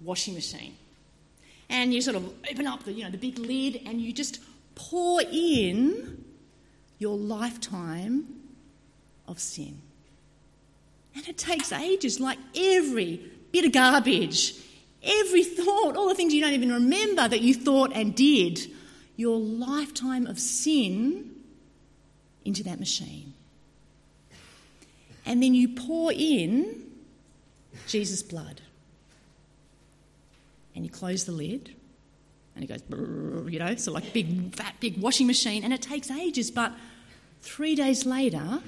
washing 0.00 0.34
machine. 0.34 0.76
And 1.68 1.92
you 1.92 2.00
sort 2.00 2.18
of 2.18 2.32
open 2.48 2.68
up 2.68 2.84
the, 2.84 2.92
you 2.92 3.02
know, 3.02 3.10
the 3.10 3.18
big 3.18 3.36
lid 3.36 3.80
and 3.84 4.00
you 4.00 4.12
just 4.12 4.38
pour 4.76 5.20
in 5.20 6.24
your 7.00 7.16
lifetime 7.16 8.26
of 9.26 9.40
sin. 9.40 9.76
And 11.16 11.26
it 11.26 11.36
takes 11.36 11.72
ages, 11.72 12.20
like 12.20 12.38
every 12.54 13.28
bit 13.50 13.64
of 13.64 13.72
garbage, 13.72 14.54
Every 15.02 15.44
thought, 15.44 15.96
all 15.96 16.08
the 16.08 16.14
things 16.14 16.34
you 16.34 16.40
don't 16.40 16.52
even 16.52 16.72
remember 16.72 17.26
that 17.26 17.40
you 17.40 17.54
thought 17.54 17.92
and 17.94 18.14
did, 18.14 18.70
your 19.16 19.38
lifetime 19.38 20.26
of 20.26 20.38
sin 20.38 21.30
into 22.44 22.62
that 22.64 22.78
machine. 22.78 23.34
And 25.24 25.42
then 25.42 25.54
you 25.54 25.68
pour 25.68 26.12
in 26.12 26.84
Jesus' 27.86 28.22
blood. 28.22 28.60
And 30.74 30.84
you 30.84 30.90
close 30.90 31.24
the 31.24 31.32
lid, 31.32 31.74
and 32.54 32.64
it 32.64 32.68
goes, 32.68 32.82
you 33.52 33.58
know, 33.58 33.74
so 33.76 33.92
like 33.92 34.12
big, 34.12 34.54
fat, 34.54 34.74
big 34.80 34.98
washing 34.98 35.26
machine, 35.26 35.64
and 35.64 35.72
it 35.72 35.82
takes 35.82 36.10
ages, 36.10 36.50
but 36.50 36.72
three 37.42 37.74
days 37.74 38.06
later, 38.06 38.60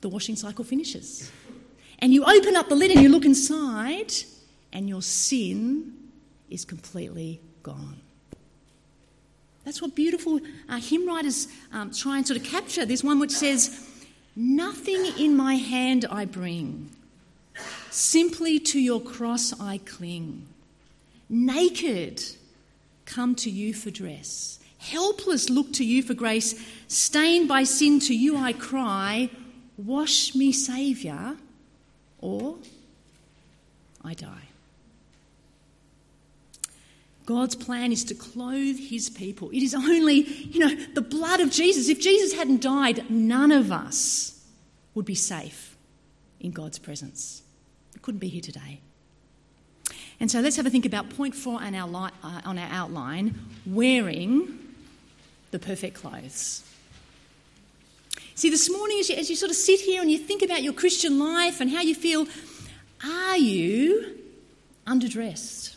the 0.00 0.08
washing 0.08 0.34
cycle 0.34 0.64
finishes. 0.64 1.30
And 2.02 2.14
you 2.14 2.24
open 2.24 2.56
up 2.56 2.68
the 2.68 2.74
lid 2.74 2.90
and 2.90 3.02
you 3.02 3.08
look 3.08 3.24
inside, 3.24 4.12
and 4.72 4.88
your 4.88 5.02
sin 5.02 5.94
is 6.48 6.64
completely 6.64 7.40
gone. 7.62 8.00
That's 9.64 9.82
what 9.82 9.94
beautiful 9.94 10.40
uh, 10.68 10.80
hymn 10.80 11.06
writers 11.06 11.48
um, 11.72 11.92
try 11.92 12.16
and 12.16 12.26
sort 12.26 12.40
of 12.40 12.46
capture. 12.46 12.86
There's 12.86 13.04
one 13.04 13.20
which 13.20 13.30
says, 13.30 13.86
Nothing 14.34 15.04
in 15.18 15.36
my 15.36 15.56
hand 15.56 16.06
I 16.10 16.24
bring, 16.24 16.90
simply 17.90 18.58
to 18.60 18.80
your 18.80 19.00
cross 19.00 19.58
I 19.60 19.78
cling. 19.78 20.46
Naked, 21.28 22.22
come 23.04 23.34
to 23.36 23.50
you 23.50 23.74
for 23.74 23.90
dress. 23.90 24.58
Helpless, 24.78 25.50
look 25.50 25.72
to 25.74 25.84
you 25.84 26.02
for 26.02 26.14
grace. 26.14 26.54
Stained 26.88 27.48
by 27.48 27.64
sin, 27.64 28.00
to 28.00 28.14
you 28.14 28.36
I 28.36 28.54
cry, 28.54 29.28
Wash 29.76 30.34
me, 30.34 30.52
Saviour, 30.52 31.36
or 32.20 32.56
I 34.04 34.14
die. 34.14 34.48
God's 37.26 37.54
plan 37.54 37.92
is 37.92 38.02
to 38.04 38.14
clothe 38.14 38.76
his 38.78 39.08
people. 39.08 39.50
It 39.50 39.62
is 39.62 39.74
only, 39.74 40.22
you 40.22 40.58
know, 40.58 40.74
the 40.94 41.00
blood 41.00 41.40
of 41.40 41.50
Jesus. 41.50 41.88
If 41.88 42.00
Jesus 42.00 42.32
hadn't 42.32 42.60
died, 42.60 43.08
none 43.08 43.52
of 43.52 43.70
us 43.70 44.44
would 44.94 45.04
be 45.04 45.14
safe 45.14 45.76
in 46.40 46.50
God's 46.50 46.78
presence. 46.78 47.42
We 47.94 48.00
couldn't 48.00 48.18
be 48.18 48.28
here 48.28 48.40
today. 48.40 48.80
And 50.18 50.30
so 50.30 50.40
let's 50.40 50.56
have 50.56 50.66
a 50.66 50.70
think 50.70 50.86
about 50.86 51.10
point 51.10 51.34
four 51.34 51.62
on 51.62 51.74
our, 51.74 52.10
uh, 52.22 52.40
on 52.44 52.58
our 52.58 52.68
outline 52.70 53.38
wearing 53.64 54.58
the 55.50 55.58
perfect 55.58 55.94
clothes. 55.94 56.64
See, 58.40 58.48
this 58.48 58.70
morning, 58.70 58.98
as 59.00 59.10
you, 59.10 59.16
as 59.16 59.28
you 59.28 59.36
sort 59.36 59.50
of 59.50 59.56
sit 59.56 59.80
here 59.80 60.00
and 60.00 60.10
you 60.10 60.16
think 60.16 60.40
about 60.40 60.62
your 60.62 60.72
Christian 60.72 61.18
life 61.18 61.60
and 61.60 61.70
how 61.70 61.82
you 61.82 61.94
feel, 61.94 62.26
are 63.04 63.36
you 63.36 64.16
underdressed? 64.86 65.76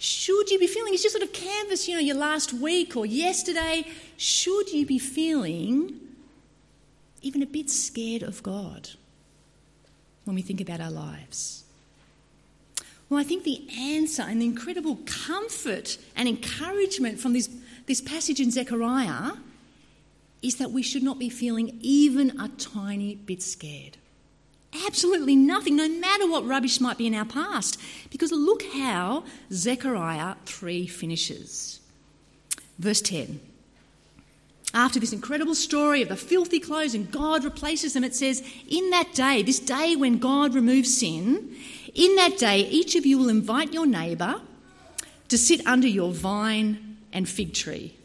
Should 0.00 0.50
you 0.50 0.58
be 0.58 0.66
feeling, 0.66 0.94
as 0.94 1.04
you 1.04 1.10
sort 1.10 1.22
of 1.22 1.32
canvass, 1.32 1.86
you 1.86 1.94
know, 1.94 2.00
your 2.00 2.16
last 2.16 2.52
week 2.52 2.96
or 2.96 3.06
yesterday, 3.06 3.84
should 4.16 4.72
you 4.72 4.84
be 4.84 4.98
feeling 4.98 6.00
even 7.22 7.44
a 7.44 7.46
bit 7.46 7.70
scared 7.70 8.24
of 8.24 8.42
God 8.42 8.90
when 10.24 10.34
we 10.34 10.42
think 10.42 10.60
about 10.60 10.80
our 10.80 10.90
lives? 10.90 11.62
Well, 13.08 13.20
I 13.20 13.22
think 13.22 13.44
the 13.44 13.62
answer 13.78 14.22
and 14.22 14.42
the 14.42 14.46
incredible 14.46 14.98
comfort 15.06 15.96
and 16.16 16.28
encouragement 16.28 17.20
from 17.20 17.34
this, 17.34 17.48
this 17.86 18.00
passage 18.00 18.40
in 18.40 18.50
Zechariah 18.50 19.34
is 20.42 20.56
that 20.56 20.70
we 20.70 20.82
should 20.82 21.02
not 21.02 21.18
be 21.18 21.28
feeling 21.28 21.78
even 21.80 22.38
a 22.40 22.48
tiny 22.48 23.14
bit 23.14 23.42
scared. 23.42 23.96
Absolutely 24.86 25.34
nothing, 25.34 25.76
no 25.76 25.88
matter 25.88 26.28
what 26.30 26.46
rubbish 26.46 26.80
might 26.80 26.98
be 26.98 27.06
in 27.06 27.14
our 27.14 27.24
past. 27.24 27.80
Because 28.10 28.30
look 28.32 28.62
how 28.74 29.24
Zechariah 29.50 30.36
3 30.44 30.86
finishes. 30.86 31.80
Verse 32.78 33.00
10. 33.00 33.40
After 34.74 35.00
this 35.00 35.14
incredible 35.14 35.54
story 35.54 36.02
of 36.02 36.10
the 36.10 36.16
filthy 36.16 36.60
clothes 36.60 36.94
and 36.94 37.10
God 37.10 37.42
replaces 37.42 37.94
them, 37.94 38.04
it 38.04 38.14
says, 38.14 38.42
In 38.68 38.90
that 38.90 39.14
day, 39.14 39.42
this 39.42 39.58
day 39.58 39.96
when 39.96 40.18
God 40.18 40.54
removes 40.54 40.98
sin, 40.98 41.56
in 41.94 42.16
that 42.16 42.36
day 42.36 42.60
each 42.60 42.94
of 42.94 43.06
you 43.06 43.16
will 43.16 43.30
invite 43.30 43.72
your 43.72 43.86
neighbour 43.86 44.42
to 45.28 45.38
sit 45.38 45.66
under 45.66 45.88
your 45.88 46.12
vine 46.12 46.98
and 47.12 47.26
fig 47.26 47.54
tree, 47.54 47.96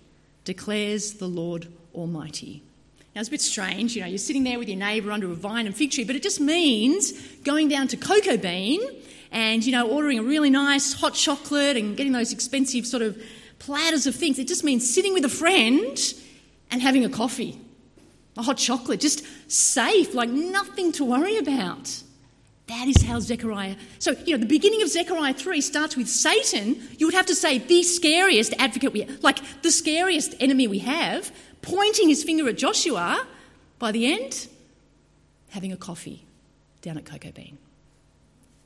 declares 0.45 1.15
the 1.15 1.27
Lord 1.27 1.67
Almighty. 1.93 2.63
Now, 3.15 3.19
it's 3.19 3.29
a 3.29 3.31
bit 3.31 3.41
strange, 3.41 3.95
you 3.95 4.01
know, 4.01 4.07
you're 4.07 4.17
sitting 4.17 4.43
there 4.43 4.57
with 4.57 4.67
your 4.67 4.77
neighbour 4.77 5.11
under 5.11 5.31
a 5.31 5.35
vine 5.35 5.67
and 5.67 5.75
fig 5.75 5.91
tree, 5.91 6.03
but 6.03 6.15
it 6.15 6.23
just 6.23 6.39
means 6.39 7.11
going 7.43 7.69
down 7.69 7.87
to 7.89 7.97
Cocoa 7.97 8.37
Bean 8.37 8.81
and, 9.31 9.63
you 9.63 9.71
know, 9.71 9.87
ordering 9.87 10.17
a 10.17 10.23
really 10.23 10.49
nice 10.49 10.93
hot 10.93 11.13
chocolate 11.13 11.77
and 11.77 11.95
getting 11.95 12.11
those 12.11 12.33
expensive 12.33 12.87
sort 12.87 13.03
of 13.03 13.21
platters 13.59 14.07
of 14.07 14.15
things. 14.15 14.39
It 14.39 14.47
just 14.47 14.63
means 14.63 14.91
sitting 14.91 15.13
with 15.13 15.25
a 15.25 15.29
friend 15.29 15.97
and 16.71 16.81
having 16.81 17.05
a 17.05 17.09
coffee, 17.09 17.59
a 18.35 18.41
hot 18.41 18.57
chocolate, 18.57 18.99
just 18.99 19.23
safe, 19.51 20.15
like 20.15 20.29
nothing 20.29 20.91
to 20.93 21.05
worry 21.05 21.37
about. 21.37 22.01
That 22.67 22.87
is 22.87 23.03
how 23.03 23.19
Zechariah. 23.19 23.75
So, 23.99 24.11
you 24.25 24.35
know, 24.35 24.39
the 24.39 24.47
beginning 24.47 24.81
of 24.81 24.89
Zechariah 24.89 25.33
3 25.33 25.61
starts 25.61 25.95
with 25.95 26.07
Satan. 26.07 26.81
You 26.97 27.05
would 27.05 27.13
have 27.13 27.27
to 27.27 27.35
say 27.35 27.59
the 27.59 27.83
scariest 27.83 28.53
advocate 28.57 28.91
we 28.93 29.01
have, 29.01 29.21
like 29.21 29.39
the 29.61 29.69
scariest 29.69 30.33
enemy 30.39 30.67
we 30.67 30.79
have 30.79 31.31
pointing 31.63 32.09
his 32.09 32.23
finger 32.23 32.47
at 32.47 32.57
Joshua, 32.57 33.25
by 33.79 33.91
the 33.91 34.13
end, 34.13 34.47
having 35.49 35.71
a 35.71 35.77
coffee 35.77 36.25
down 36.81 36.97
at 36.97 37.05
Cocoa 37.05 37.31
Bean. 37.31 37.57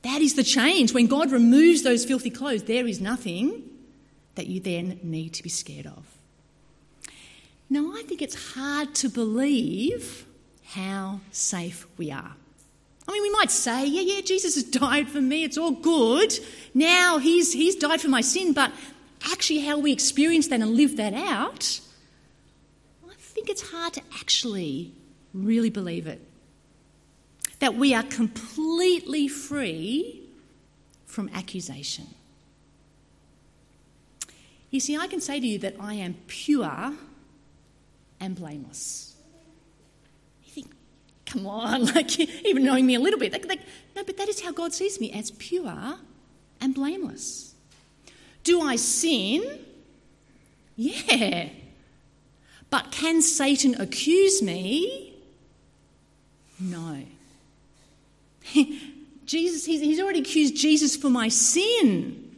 That 0.02 0.20
is 0.20 0.34
the 0.34 0.44
change. 0.44 0.92
When 0.92 1.06
God 1.06 1.32
removes 1.32 1.82
those 1.82 2.04
filthy 2.04 2.30
clothes, 2.30 2.64
there 2.64 2.86
is 2.86 3.00
nothing 3.00 3.62
that 4.34 4.46
you 4.46 4.60
then 4.60 5.00
need 5.02 5.32
to 5.34 5.42
be 5.42 5.48
scared 5.48 5.86
of. 5.86 6.04
Now, 7.70 7.92
I 7.94 8.02
think 8.02 8.22
it's 8.22 8.52
hard 8.54 8.94
to 8.96 9.08
believe 9.08 10.26
how 10.64 11.20
safe 11.32 11.86
we 11.96 12.10
are. 12.10 12.34
I 13.06 13.12
mean, 13.12 13.22
we 13.22 13.30
might 13.30 13.50
say, 13.50 13.86
yeah, 13.86 14.02
yeah, 14.02 14.20
Jesus 14.20 14.54
has 14.54 14.64
died 14.80 15.08
for 15.08 15.20
me, 15.20 15.44
it's 15.44 15.58
all 15.58 15.72
good. 15.72 16.38
Now 16.74 17.18
he's, 17.18 17.52
he's 17.52 17.74
died 17.74 18.00
for 18.00 18.08
my 18.08 18.20
sin, 18.20 18.52
but 18.52 18.72
actually, 19.32 19.60
how 19.60 19.78
we 19.78 19.92
experience 19.92 20.48
that 20.48 20.60
and 20.60 20.72
live 20.72 20.96
that 20.96 21.14
out, 21.14 21.80
think 23.38 23.50
it's 23.50 23.70
hard 23.70 23.92
to 23.92 24.02
actually 24.18 24.92
really 25.32 25.70
believe 25.70 26.08
it. 26.08 26.20
That 27.60 27.76
we 27.76 27.94
are 27.94 28.02
completely 28.02 29.28
free 29.28 30.22
from 31.06 31.30
accusation. 31.32 32.06
You 34.70 34.80
see, 34.80 34.96
I 34.96 35.06
can 35.06 35.20
say 35.20 35.38
to 35.38 35.46
you 35.46 35.58
that 35.60 35.76
I 35.78 35.94
am 35.94 36.16
pure 36.26 36.94
and 38.18 38.34
blameless. 38.34 39.14
You 40.44 40.50
think, 40.50 40.72
come 41.24 41.46
on, 41.46 41.86
like 41.94 42.18
even 42.18 42.64
knowing 42.64 42.86
me 42.86 42.96
a 42.96 43.00
little 43.00 43.20
bit. 43.20 43.32
Like, 43.32 43.46
like, 43.46 43.60
no, 43.94 44.02
but 44.02 44.16
that 44.16 44.28
is 44.28 44.40
how 44.40 44.50
God 44.50 44.72
sees 44.72 45.00
me 45.00 45.12
as 45.12 45.30
pure 45.30 45.98
and 46.60 46.74
blameless. 46.74 47.54
Do 48.42 48.60
I 48.60 48.74
sin? 48.74 49.60
Yeah. 50.74 51.50
But 52.70 52.92
can 52.92 53.22
Satan 53.22 53.80
accuse 53.80 54.42
me? 54.42 55.14
No. 56.60 57.02
Jesus, 59.24 59.64
he's, 59.66 60.00
already 60.00 60.20
accused 60.20 60.56
Jesus 60.56 60.96
for 60.96 61.10
my 61.10 61.28
sin, 61.28 62.34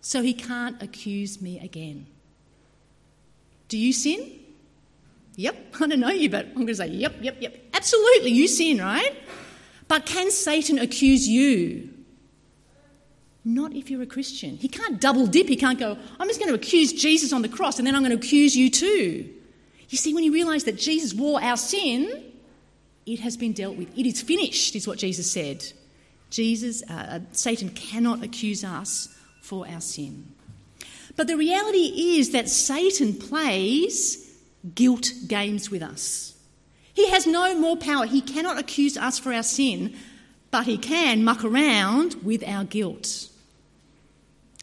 so 0.00 0.22
he 0.22 0.32
can't 0.32 0.80
accuse 0.80 1.42
me 1.42 1.58
again. 1.58 2.06
Do 3.68 3.76
you 3.76 3.92
sin? 3.92 4.38
Yep, 5.36 5.74
I 5.80 5.86
don't 5.86 6.00
know 6.00 6.10
you, 6.10 6.30
but 6.30 6.46
I'm 6.46 6.54
going 6.54 6.66
to 6.68 6.74
say, 6.74 6.88
yep, 6.88 7.16
yep, 7.20 7.36
yep. 7.40 7.56
Absolutely, 7.74 8.30
you 8.30 8.46
sin, 8.46 8.78
right? 8.78 9.16
But 9.88 10.06
can 10.06 10.30
Satan 10.30 10.78
accuse 10.78 11.26
you? 11.26 11.90
Not 13.44 13.72
if 13.74 13.90
you're 13.90 14.02
a 14.02 14.06
Christian. 14.06 14.56
He 14.56 14.68
can't 14.68 15.00
double 15.00 15.26
dip. 15.26 15.48
He 15.48 15.56
can't 15.56 15.78
go, 15.78 15.96
I'm 16.18 16.28
just 16.28 16.38
going 16.38 16.50
to 16.50 16.54
accuse 16.54 16.92
Jesus 16.92 17.32
on 17.32 17.42
the 17.42 17.48
cross 17.48 17.78
and 17.78 17.86
then 17.86 17.96
I'm 17.96 18.02
going 18.02 18.16
to 18.16 18.24
accuse 18.24 18.54
you 18.54 18.70
too. 18.70 19.30
You 19.90 19.98
see, 19.98 20.14
when 20.14 20.24
you 20.24 20.32
realise 20.32 20.64
that 20.64 20.78
Jesus 20.78 21.12
wore 21.12 21.42
our 21.42 21.56
sin, 21.56 22.32
it 23.06 23.20
has 23.20 23.36
been 23.36 23.52
dealt 23.52 23.76
with. 23.76 23.96
It 23.98 24.06
is 24.06 24.22
finished, 24.22 24.76
is 24.76 24.86
what 24.86 24.98
Jesus 24.98 25.30
said. 25.30 25.64
Jesus, 26.30 26.82
uh, 26.88 26.92
uh 26.92 27.20
Satan 27.32 27.70
cannot 27.70 28.22
accuse 28.22 28.64
us 28.64 29.08
for 29.42 29.66
our 29.68 29.80
sin. 29.80 30.32
But 31.16 31.26
the 31.26 31.36
reality 31.36 32.18
is 32.18 32.30
that 32.30 32.48
Satan 32.48 33.14
plays 33.14 34.32
guilt 34.74 35.12
games 35.26 35.70
with 35.70 35.82
us. 35.82 36.34
He 36.94 37.10
has 37.10 37.26
no 37.26 37.58
more 37.58 37.76
power. 37.76 38.06
He 38.06 38.20
cannot 38.20 38.58
accuse 38.58 38.96
us 38.96 39.18
for 39.18 39.32
our 39.32 39.42
sin, 39.42 39.94
but 40.52 40.66
he 40.66 40.78
can 40.78 41.24
muck 41.24 41.44
around 41.44 42.14
with 42.22 42.46
our 42.46 42.62
guilt. 42.62 43.28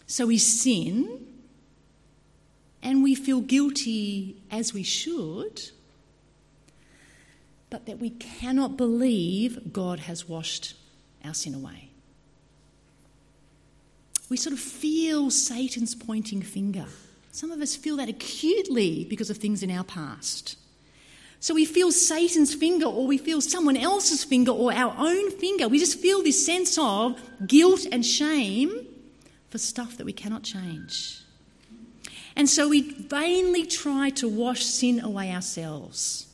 So 0.06 0.28
we 0.28 0.38
sin 0.38 1.27
and 2.88 3.04
we 3.04 3.16
feel 3.16 3.42
guilty 3.42 4.38
as 4.50 4.74
we 4.74 4.82
should, 4.82 5.62
but 7.70 7.86
that 7.86 8.00
we 8.00 8.12
cannot 8.12 8.78
believe 8.78 9.74
God 9.74 10.00
has 10.00 10.30
washed 10.30 10.74
our 11.26 11.34
sin 11.34 11.54
away. 11.54 11.90
We 14.30 14.38
sort 14.38 14.54
of 14.54 14.60
feel 14.60 15.30
Satan's 15.30 15.96
pointing 15.96 16.42
finger. 16.42 16.86
Some 17.34 17.52
of 17.52 17.60
us 17.60 17.76
feel 17.76 17.98
that 17.98 18.08
acutely 18.08 19.04
because 19.04 19.30
of 19.30 19.36
things 19.36 19.64
in 19.64 19.70
our 19.70 19.84
past. 19.84 20.56
So 21.42 21.54
we 21.54 21.66
feel 21.66 21.92
Satan's 21.92 22.54
finger, 22.56 22.86
or 22.86 23.06
we 23.06 23.18
feel 23.18 23.42
someone 23.42 23.76
else's 23.76 24.24
finger, 24.24 24.52
or 24.52 24.72
our 24.72 24.96
own 24.98 25.30
finger. 25.32 25.68
We 25.68 25.78
just 25.78 26.00
feel 26.00 26.24
this 26.24 26.46
sense 26.46 26.78
of 26.78 27.20
guilt 27.46 27.86
and 27.92 28.06
shame 28.06 28.88
for 29.50 29.58
stuff 29.58 29.98
that 29.98 30.06
we 30.06 30.14
cannot 30.14 30.44
change. 30.44 31.22
And 32.38 32.48
so 32.48 32.70
we 32.70 32.82
vainly 32.82 33.66
try 33.66 34.12
to 34.12 34.30
wash 34.30 34.64
sin 34.64 35.00
away 35.00 35.32
ourselves, 35.32 36.28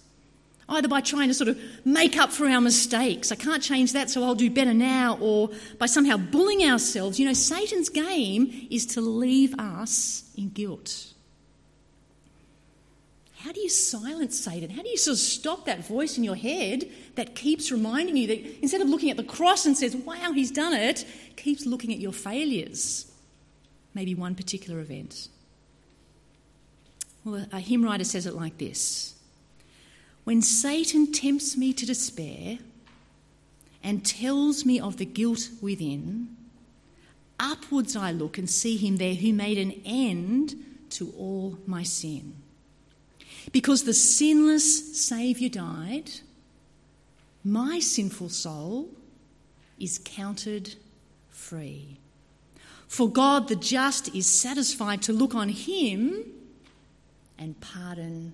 either 0.68 0.90
by 0.90 1.00
trying 1.00 1.30
to 1.30 1.34
sort 1.34 1.48
of 1.48 1.58
make 1.86 2.18
up 2.18 2.30
for 2.30 2.46
our 2.46 2.60
mistakes. 2.60 3.32
I 3.32 3.36
can't 3.36 3.64
change 3.64 3.94
that, 3.94 4.10
so 4.10 4.22
I'll 4.22 4.36
do 4.36 4.50
better 4.50 4.74
now, 4.74 5.18
or 5.22 5.50
by 5.80 5.86
somehow 5.86 6.18
bullying 6.18 6.70
ourselves. 6.70 7.22
You 7.22 7.28
know, 7.28 7.34
Satan's 7.34 7.88
game 7.88 8.68
is 8.70 8.86
to 8.88 9.02
leave 9.02 9.58
us 9.58 10.30
in 10.36 10.50
guilt. 10.50 11.14
How 13.38 13.54
do 13.54 13.62
you 13.62 13.70
silence 13.70 14.38
Satan? 14.38 14.72
How 14.72 14.82
do 14.82 14.90
you 14.90 14.98
sort 14.98 15.14
of 15.14 15.20
stop 15.20 15.66
that 15.68 15.88
voice 15.88 16.18
in 16.18 16.26
your 16.26 16.36
head 16.36 16.84
that 17.16 17.34
keeps 17.34 17.72
reminding 17.72 18.18
you 18.18 18.28
that 18.28 18.62
instead 18.62 18.82
of 18.82 18.90
looking 18.90 19.10
at 19.10 19.16
the 19.16 19.24
cross 19.24 19.66
and 19.66 19.78
says, 19.78 19.96
wow, 19.96 20.34
he's 20.34 20.52
done 20.52 20.74
it, 20.74 21.06
keeps 21.38 21.66
looking 21.66 21.94
at 21.94 22.00
your 22.00 22.12
failures? 22.12 23.10
Maybe 23.94 24.16
one 24.16 24.36
particular 24.36 24.82
event. 24.82 25.30
Well, 27.26 27.46
a 27.52 27.60
hymn 27.60 27.84
writer 27.84 28.04
says 28.04 28.26
it 28.26 28.36
like 28.36 28.58
this 28.58 29.16
When 30.24 30.42
Satan 30.42 31.12
tempts 31.12 31.56
me 31.56 31.74
to 31.74 31.86
despair 31.86 32.60
and 33.84 34.06
tells 34.06 34.66
me 34.66 34.80
of 34.80 34.98
the 34.98 35.06
guilt 35.06 35.50
within, 35.62 36.36
upwards 37.40 37.96
I 37.96 38.12
look 38.12 38.38
and 38.38 38.50
see 38.50 38.78
him 38.78 38.98
there 38.98 39.16
who 39.16 39.34
made 39.34 39.58
an 39.58 39.82
end 39.86 40.56
to 40.92 41.14
all 41.18 41.58
my 41.66 41.84
sin. 41.84 42.36
Because 43.52 43.84
the 43.84 43.94
sinless 43.94 44.98
Saviour 45.06 45.50
died, 45.50 46.12
my 47.44 47.80
sinful 47.80 48.30
soul 48.30 48.90
is 49.80 50.00
counted 50.04 50.76
free. 51.30 51.98
For 52.88 53.10
God 53.10 53.50
the 53.50 53.56
just 53.56 54.16
is 54.16 54.28
satisfied 54.28 55.02
to 55.04 55.14
look 55.14 55.36
on 55.36 55.50
him 55.50 56.24
and 57.38 57.60
pardon 57.62 58.34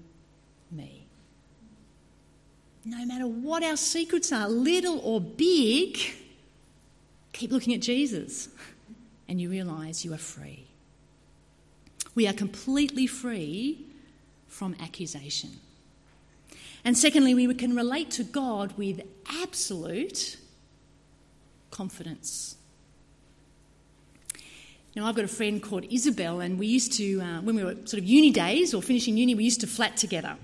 me. 0.72 1.06
No 2.86 3.06
matter 3.06 3.28
what 3.28 3.64
our 3.64 3.78
secrets 3.78 4.32
are, 4.32 4.48
little 4.48 5.00
or 5.00 5.20
big, 5.20 5.98
keep 7.34 7.52
looking 7.52 7.74
at 7.74 7.82
Jesus 7.82 8.50
and 9.28 9.40
you 9.40 9.50
realise 9.50 10.04
you 10.04 10.14
are 10.14 10.18
free. 10.18 10.66
We 12.16 12.28
are 12.28 12.34
completely 12.34 13.06
free 13.06 13.86
from 14.48 14.76
accusation. 14.82 15.52
And 16.84 16.98
secondly, 16.98 17.34
we 17.34 17.54
can 17.54 17.76
relate 17.76 18.10
to 18.12 18.24
God 18.24 18.78
with 18.78 19.02
absolute 19.42 20.38
confidence. 21.72 22.56
I've 25.06 25.16
got 25.16 25.26
a 25.26 25.30
friend 25.30 25.62
called 25.62 25.86
Isabel, 25.90 26.40
and 26.40 26.58
we 26.58 26.68
used 26.68 26.94
to, 26.94 27.22
uh, 27.22 27.42
when 27.42 27.56
we 27.56 27.64
were 27.64 27.76
sort 27.86 28.02
of 28.02 28.06
uni 28.06 28.32
days 28.32 28.74
or 28.74 28.82
finishing 28.82 29.18
uni, 29.18 29.36
we 29.36 29.44
used 29.44 29.62
to 29.62 29.68
flat 29.68 29.98
together. 29.98 30.36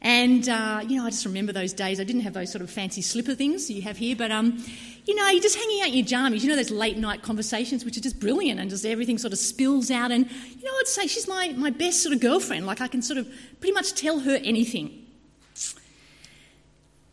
And, 0.00 0.48
uh, 0.48 0.82
you 0.86 0.98
know, 0.98 1.06
I 1.06 1.10
just 1.10 1.24
remember 1.24 1.52
those 1.52 1.72
days. 1.72 1.98
I 1.98 2.04
didn't 2.04 2.22
have 2.22 2.34
those 2.34 2.52
sort 2.52 2.60
of 2.60 2.70
fancy 2.70 3.00
slipper 3.00 3.34
things 3.34 3.70
you 3.70 3.80
have 3.82 3.96
here, 3.96 4.14
but, 4.14 4.30
um, 4.30 4.62
you 5.06 5.14
know, 5.14 5.28
you're 5.28 5.42
just 5.42 5.56
hanging 5.56 5.80
out 5.80 5.88
in 5.88 5.94
your 5.94 6.06
jammies. 6.06 6.42
You 6.42 6.50
know, 6.50 6.56
those 6.56 6.70
late 6.70 6.98
night 6.98 7.22
conversations, 7.22 7.84
which 7.84 7.96
are 7.96 8.02
just 8.02 8.20
brilliant 8.20 8.60
and 8.60 8.68
just 8.68 8.84
everything 8.84 9.16
sort 9.16 9.32
of 9.32 9.38
spills 9.38 9.90
out. 9.90 10.12
And, 10.12 10.30
you 10.30 10.64
know, 10.64 10.72
I'd 10.78 10.86
say 10.86 11.06
she's 11.06 11.26
my, 11.26 11.54
my 11.56 11.70
best 11.70 12.02
sort 12.02 12.14
of 12.14 12.20
girlfriend. 12.20 12.66
Like, 12.66 12.82
I 12.82 12.88
can 12.88 13.00
sort 13.00 13.18
of 13.18 13.28
pretty 13.60 13.72
much 13.72 13.94
tell 13.94 14.20
her 14.20 14.36
anything. 14.44 15.06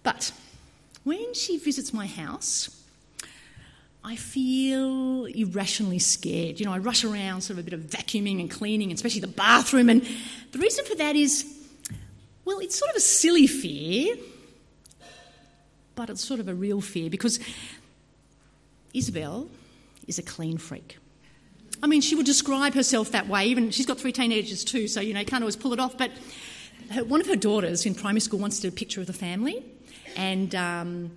But 0.04 0.34
when 1.04 1.34
she 1.34 1.58
visits 1.58 1.94
my 1.94 2.08
house, 2.08 2.81
I 4.04 4.16
feel 4.16 5.26
irrationally 5.26 6.00
scared. 6.00 6.60
You 6.60 6.66
know, 6.66 6.74
I 6.74 6.80
rush 6.80 7.04
around, 7.04 7.42
sort 7.42 7.60
of 7.60 7.68
a 7.68 7.70
bit 7.70 7.74
of 7.74 7.82
vacuuming 7.82 8.40
and 8.40 8.50
cleaning, 8.50 8.92
especially 8.92 9.22
the 9.22 9.28
bathroom. 9.28 9.90
And 9.90 10.06
the 10.52 10.60
reason 10.60 10.86
for 10.86 10.96
that 10.96 11.16
is, 11.16 11.46
well, 12.44 12.60
it's 12.60 12.76
sort 12.76 12.90
of 12.90 12.98
a 12.98 13.02
silly 13.02 13.46
fear, 13.46 14.16
but 15.96 16.10
it's 16.10 16.26
sort 16.26 16.40
of 16.40 16.48
a 16.48 16.56
real 16.56 16.82
fear 16.82 17.10
because 17.10 17.40
Isabel 18.94 19.48
is 20.08 20.18
a 20.18 20.24
clean 20.24 20.58
freak. 20.58 20.98
I 21.84 21.88
mean, 21.88 22.02
she 22.02 22.16
would 22.16 22.26
describe 22.26 22.74
herself 22.74 23.12
that 23.12 23.28
way. 23.28 23.46
Even 23.46 23.72
she's 23.72 23.86
got 23.86 24.00
three 24.00 24.12
teenagers 24.12 24.64
too, 24.64 24.88
so 24.88 25.00
you 25.00 25.14
know, 25.14 25.20
you 25.20 25.26
can't 25.26 25.44
always 25.44 25.56
pull 25.56 25.74
it 25.74 25.80
off. 25.80 25.98
But 25.98 26.12
her, 26.92 27.04
one 27.04 27.22
of 27.22 27.28
her 27.28 27.36
daughters 27.36 27.86
in 27.86 27.96
primary 27.96 28.20
school 28.20 28.40
wants 28.40 28.58
to 28.58 28.64
do 28.64 28.68
a 28.68 28.72
picture 28.72 29.02
of 29.02 29.08
the 29.08 29.14
family, 29.14 29.64
and 30.16 30.54
um, 30.56 31.12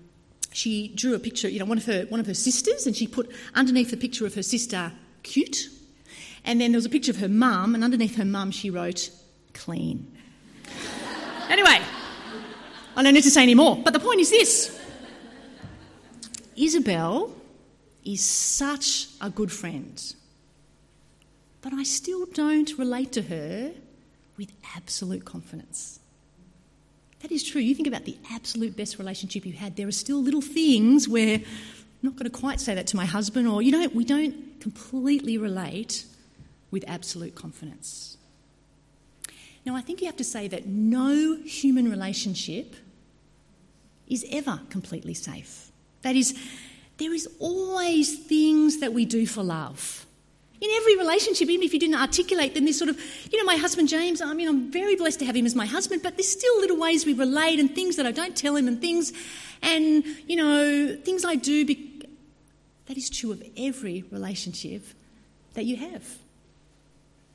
she 0.55 0.87
drew 0.87 1.15
a 1.15 1.19
picture, 1.19 1.49
you 1.49 1.59
know, 1.59 1.65
one 1.65 1.79
of 1.79 1.87
her 1.87 2.05
one 2.05 2.21
of 2.21 2.27
her 2.27 2.35
sisters, 2.35 2.87
and 2.87 2.97
she 2.97 3.09
put 3.09 3.29
underneath 3.55 3.91
the 3.91 3.97
picture 3.97 4.25
of 4.25 4.35
her 4.35 4.43
sister, 4.43 4.93
cute. 5.25 5.69
And 6.45 6.61
then 6.61 6.71
there 6.71 6.79
was 6.79 6.87
a 6.87 6.91
picture 6.91 7.11
of 7.11 7.19
her 7.19 7.29
mum, 7.29 7.75
and 7.75 7.83
underneath 7.83 8.17
her 8.17 8.25
mum 8.25 8.53
she 8.53 8.71
wrote, 8.71 9.11
clean. 9.53 10.17
anyway, 11.49 11.81
I 12.97 13.03
don't 13.03 13.15
need 13.15 13.25
to 13.25 13.33
say 13.33 13.43
any 13.43 13.57
more. 13.57 13.77
But 13.77 13.95
the 13.95 13.99
point 13.99 14.21
is 14.21 14.31
this 14.31 14.81
Isabel 16.55 17.35
is 18.05 18.25
such 18.25 19.09
a 19.21 19.31
good 19.31 19.51
friend, 19.51 20.15
but 21.63 21.73
I 21.73 21.83
still 21.83 22.27
don't 22.27 22.79
relate 22.79 23.11
to 23.13 23.23
her 23.23 23.73
with 24.37 24.53
absolute 24.77 25.25
confidence. 25.25 25.99
That 27.25 27.33
is 27.33 27.43
true. 27.43 27.63
You 27.63 27.75
think 27.75 27.89
about 27.89 28.05
the 28.05 28.19
absolute 28.33 28.77
best 28.77 28.99
relationship 28.99 29.47
you 29.47 29.55
had, 29.55 29.77
there 29.77 29.89
are 29.89 29.93
still 29.93 30.23
little 30.23 30.43
things 30.43 31.09
where 31.09 31.37
I'm 31.37 31.45
not 32.03 32.17
going 32.17 32.31
to 32.31 32.39
quite 32.39 32.61
say 32.61 32.75
that 32.75 32.87
to 32.89 32.97
my 32.97 33.07
husband, 33.07 33.49
or, 33.49 33.63
you 33.63 33.73
know, 33.73 33.89
we 33.95 34.05
don't 34.05 34.61
completely 34.61 35.39
relate 35.39 36.05
with 36.71 36.85
absolute 36.87 37.35
confidence. 37.35 38.19
Now, 39.65 39.75
I 39.75 39.81
think 39.81 40.03
you 40.03 40.07
have 40.07 40.19
to 40.19 40.25
say 40.25 40.49
that 40.49 40.67
no 40.67 41.39
human 41.47 41.91
relationship 41.91 42.77
is 44.07 44.27
ever 44.31 44.61
completely 44.69 45.15
safe. 45.15 45.73
That 46.03 46.17
is, 46.17 46.39
there 46.99 47.15
is 47.15 47.27
always 47.39 48.19
things 48.19 48.81
that 48.81 48.93
we 48.93 49.07
do 49.07 49.27
for 49.27 49.43
love. 49.43 50.05
In 50.61 50.71
every 50.77 50.97
relationship, 50.97 51.51
even 51.51 51.65
if 51.65 51.73
you 51.75 51.81
didn't 51.81 51.97
articulate 51.97 52.55
them, 52.55 52.65
there's 52.65 52.79
sort 52.79 52.89
of, 52.89 52.99
you 53.31 53.39
know, 53.39 53.45
my 53.45 53.57
husband 53.57 53.89
James, 53.89 54.23
I 54.23 54.33
mean, 54.33 54.49
I'm 54.49 54.71
very 54.71 54.97
blessed 54.97 55.19
to 55.19 55.27
have 55.27 55.37
him 55.37 55.47
as 55.47 55.55
my 55.55 55.67
husband, 55.67 56.03
but 56.03 56.17
there's 56.17 56.29
still 56.29 56.59
little 56.61 56.79
ways 56.79 57.05
we 57.05 57.13
relate 57.13 57.59
and 57.59 57.75
things 57.75 57.97
that 57.97 58.07
I 58.07 58.13
don't 58.13 58.37
tell 58.37 58.57
him 58.57 58.69
and 58.69 58.81
things, 58.81 59.13
and, 59.63 60.05
you 60.27 60.37
know, 60.37 60.97
things 61.05 61.25
I 61.25 61.35
do. 61.35 61.67
Be- 61.67 61.91
that 62.87 62.97
is 62.97 63.11
true 63.11 63.33
of 63.33 63.43
every 63.57 64.05
relationship 64.11 64.85
that 65.55 65.65
you 65.65 65.77
have. 65.77 66.19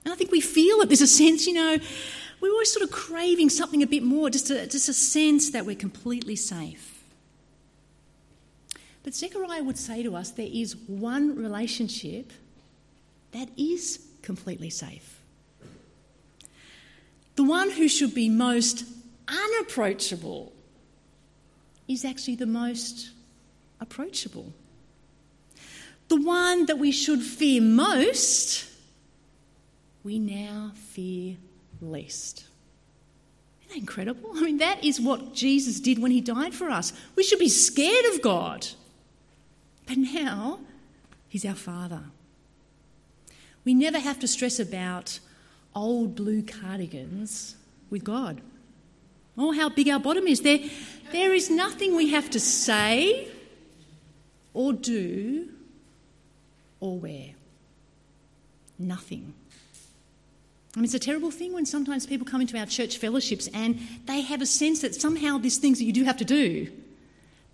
And 0.06 0.14
I 0.14 0.16
think 0.16 0.32
we 0.32 0.42
feel 0.42 0.82
it. 0.82 0.90
There's 0.90 1.02
a 1.02 1.08
sense, 1.08 1.48
you 1.48 1.54
know, 1.54 1.78
we're 2.40 2.52
always 2.52 2.72
sort 2.72 2.84
of 2.84 2.92
craving 2.92 3.50
something 3.50 3.84
a 3.84 3.88
bit 3.88 4.04
more, 4.04 4.30
just 4.30 4.50
a, 4.50 4.66
just 4.68 4.88
a 4.88 4.94
sense 4.94 5.52
that 5.52 5.66
we're 5.66 5.76
completely 5.76 6.36
safe. 6.36 7.04
But 9.04 9.14
Zechariah 9.14 9.64
would 9.64 9.78
say 9.78 10.04
to 10.04 10.16
us 10.16 10.32
there 10.32 10.48
is 10.50 10.76
one 10.76 11.36
relationship 11.36 12.32
that 13.32 13.50
is 13.58 14.06
completely 14.22 14.70
safe. 14.70 15.22
The 17.36 17.44
one 17.44 17.70
who 17.72 17.88
should 17.88 18.14
be 18.14 18.30
most 18.30 18.84
unapproachable 19.28 20.52
is 21.88 22.04
actually 22.04 22.36
the 22.36 22.46
most 22.46 23.12
approachable. 23.80 24.52
The 26.10 26.22
one 26.22 26.66
that 26.66 26.80
we 26.80 26.92
should 26.92 27.22
fear 27.22 27.62
most, 27.62 28.66
we 30.04 30.20
now 30.20 30.72
fear 30.76 31.38
least. 31.82 32.46
Isn't 33.62 33.70
that 33.70 33.78
incredible? 33.78 34.32
I 34.36 34.42
mean, 34.42 34.58
that 34.58 34.84
is 34.84 35.00
what 35.00 35.34
Jesus 35.34 35.80
did 35.80 36.00
when 36.00 36.12
he 36.12 36.22
died 36.22 36.54
for 36.54 36.70
us. 36.70 36.94
We 37.16 37.24
should 37.24 37.40
be 37.40 37.50
scared 37.50 38.06
of 38.14 38.22
God. 38.22 38.68
But 39.86 39.98
now, 39.98 40.60
he's 41.28 41.46
our 41.46 41.56
Father. 41.56 42.04
We 43.70 43.76
never 43.76 44.00
have 44.00 44.18
to 44.22 44.28
stress 44.28 44.60
about 44.60 45.20
old 45.76 46.16
blue 46.16 46.42
cardigans 46.42 47.56
with 47.92 48.04
God. 48.04 48.42
Oh, 49.38 49.52
how 49.52 49.70
big 49.70 49.88
our 49.90 50.00
bottom 50.00 50.26
is. 50.26 50.42
There, 50.42 50.58
there 51.12 51.36
is 51.36 51.52
nothing 51.52 51.96
we 51.96 52.10
have 52.10 52.32
to 52.32 52.40
say 52.40 53.28
or 54.56 54.74
do 54.74 55.50
or 56.80 56.98
wear. 56.98 57.36
Nothing. 58.80 59.36
I 60.76 60.80
mean, 60.80 60.86
it's 60.86 60.96
a 60.96 60.98
terrible 60.98 61.30
thing 61.30 61.54
when 61.54 61.68
sometimes 61.68 62.08
people 62.08 62.26
come 62.26 62.42
into 62.42 62.58
our 62.58 62.66
church 62.66 62.98
fellowships 62.98 63.48
and 63.54 63.80
they 64.08 64.22
have 64.22 64.42
a 64.42 64.48
sense 64.48 64.82
that 64.82 64.96
somehow 64.96 65.38
there's 65.38 65.60
things 65.60 65.78
that 65.78 65.86
you 65.86 65.94
do 65.94 66.06
have 66.06 66.18
to 66.18 66.26
do. 66.26 66.72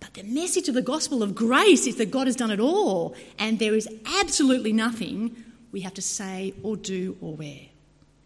But 0.00 0.14
the 0.14 0.22
message 0.22 0.70
of 0.70 0.74
the 0.74 0.80
gospel 0.80 1.22
of 1.22 1.34
grace 1.34 1.86
is 1.86 1.96
that 1.96 2.10
God 2.10 2.26
has 2.26 2.36
done 2.36 2.50
it 2.50 2.60
all, 2.60 3.14
and 3.38 3.58
there 3.58 3.74
is 3.74 3.86
absolutely 4.18 4.72
nothing 4.72 5.42
we 5.76 5.82
have 5.82 5.92
to 5.92 6.00
say 6.00 6.54
or 6.62 6.74
do 6.74 7.18
or 7.20 7.36
wear. 7.36 7.58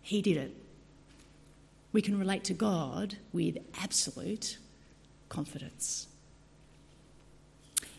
He 0.03 0.23
did 0.23 0.37
it. 0.37 0.55
We 1.91 2.01
can 2.01 2.17
relate 2.17 2.45
to 2.45 2.55
God 2.55 3.17
with 3.33 3.59
absolute 3.83 4.57
confidence. 5.29 6.07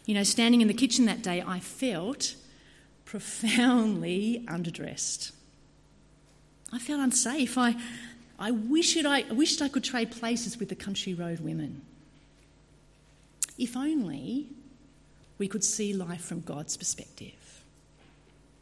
You 0.05 0.13
know, 0.13 0.23
standing 0.23 0.61
in 0.61 0.69
the 0.69 0.73
kitchen 0.73 1.03
that 1.07 1.21
day, 1.21 1.43
I 1.45 1.59
felt 1.59 2.35
profoundly 3.03 4.45
underdressed. 4.47 5.33
I 6.71 6.79
felt 6.79 7.01
unsafe. 7.01 7.57
I, 7.57 7.75
I, 8.39 8.51
wished 8.51 9.05
I, 9.05 9.25
I 9.29 9.33
wished 9.33 9.61
I 9.61 9.67
could 9.67 9.83
trade 9.83 10.11
places 10.11 10.59
with 10.59 10.69
the 10.69 10.75
Country 10.75 11.13
Road 11.13 11.41
women. 11.41 11.81
If 13.57 13.75
only 13.75 14.47
we 15.37 15.49
could 15.49 15.65
see 15.65 15.91
life 15.91 16.23
from 16.23 16.39
God's 16.39 16.77
perspective. 16.77 17.40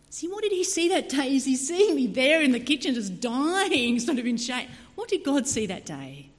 See, 0.10 0.28
what 0.28 0.42
did 0.42 0.52
he 0.52 0.64
see 0.64 0.90
that 0.90 1.10
day? 1.10 1.36
Is 1.36 1.46
he 1.46 1.56
seeing 1.56 1.96
me 1.96 2.08
there 2.08 2.42
in 2.42 2.52
the 2.52 2.60
kitchen 2.60 2.96
just 2.96 3.22
dying, 3.22 4.00
sort 4.00 4.18
of 4.18 4.26
in 4.26 4.38
shame? 4.38 4.68
What 4.96 5.10
did 5.10 5.24
God 5.24 5.48
see 5.48 5.66
that 5.68 5.86
day? 5.86 6.30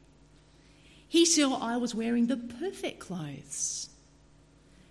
He 1.08 1.24
saw 1.24 1.58
I 1.60 1.76
was 1.76 1.94
wearing 1.94 2.26
the 2.26 2.36
perfect 2.36 3.00
clothes. 3.00 3.88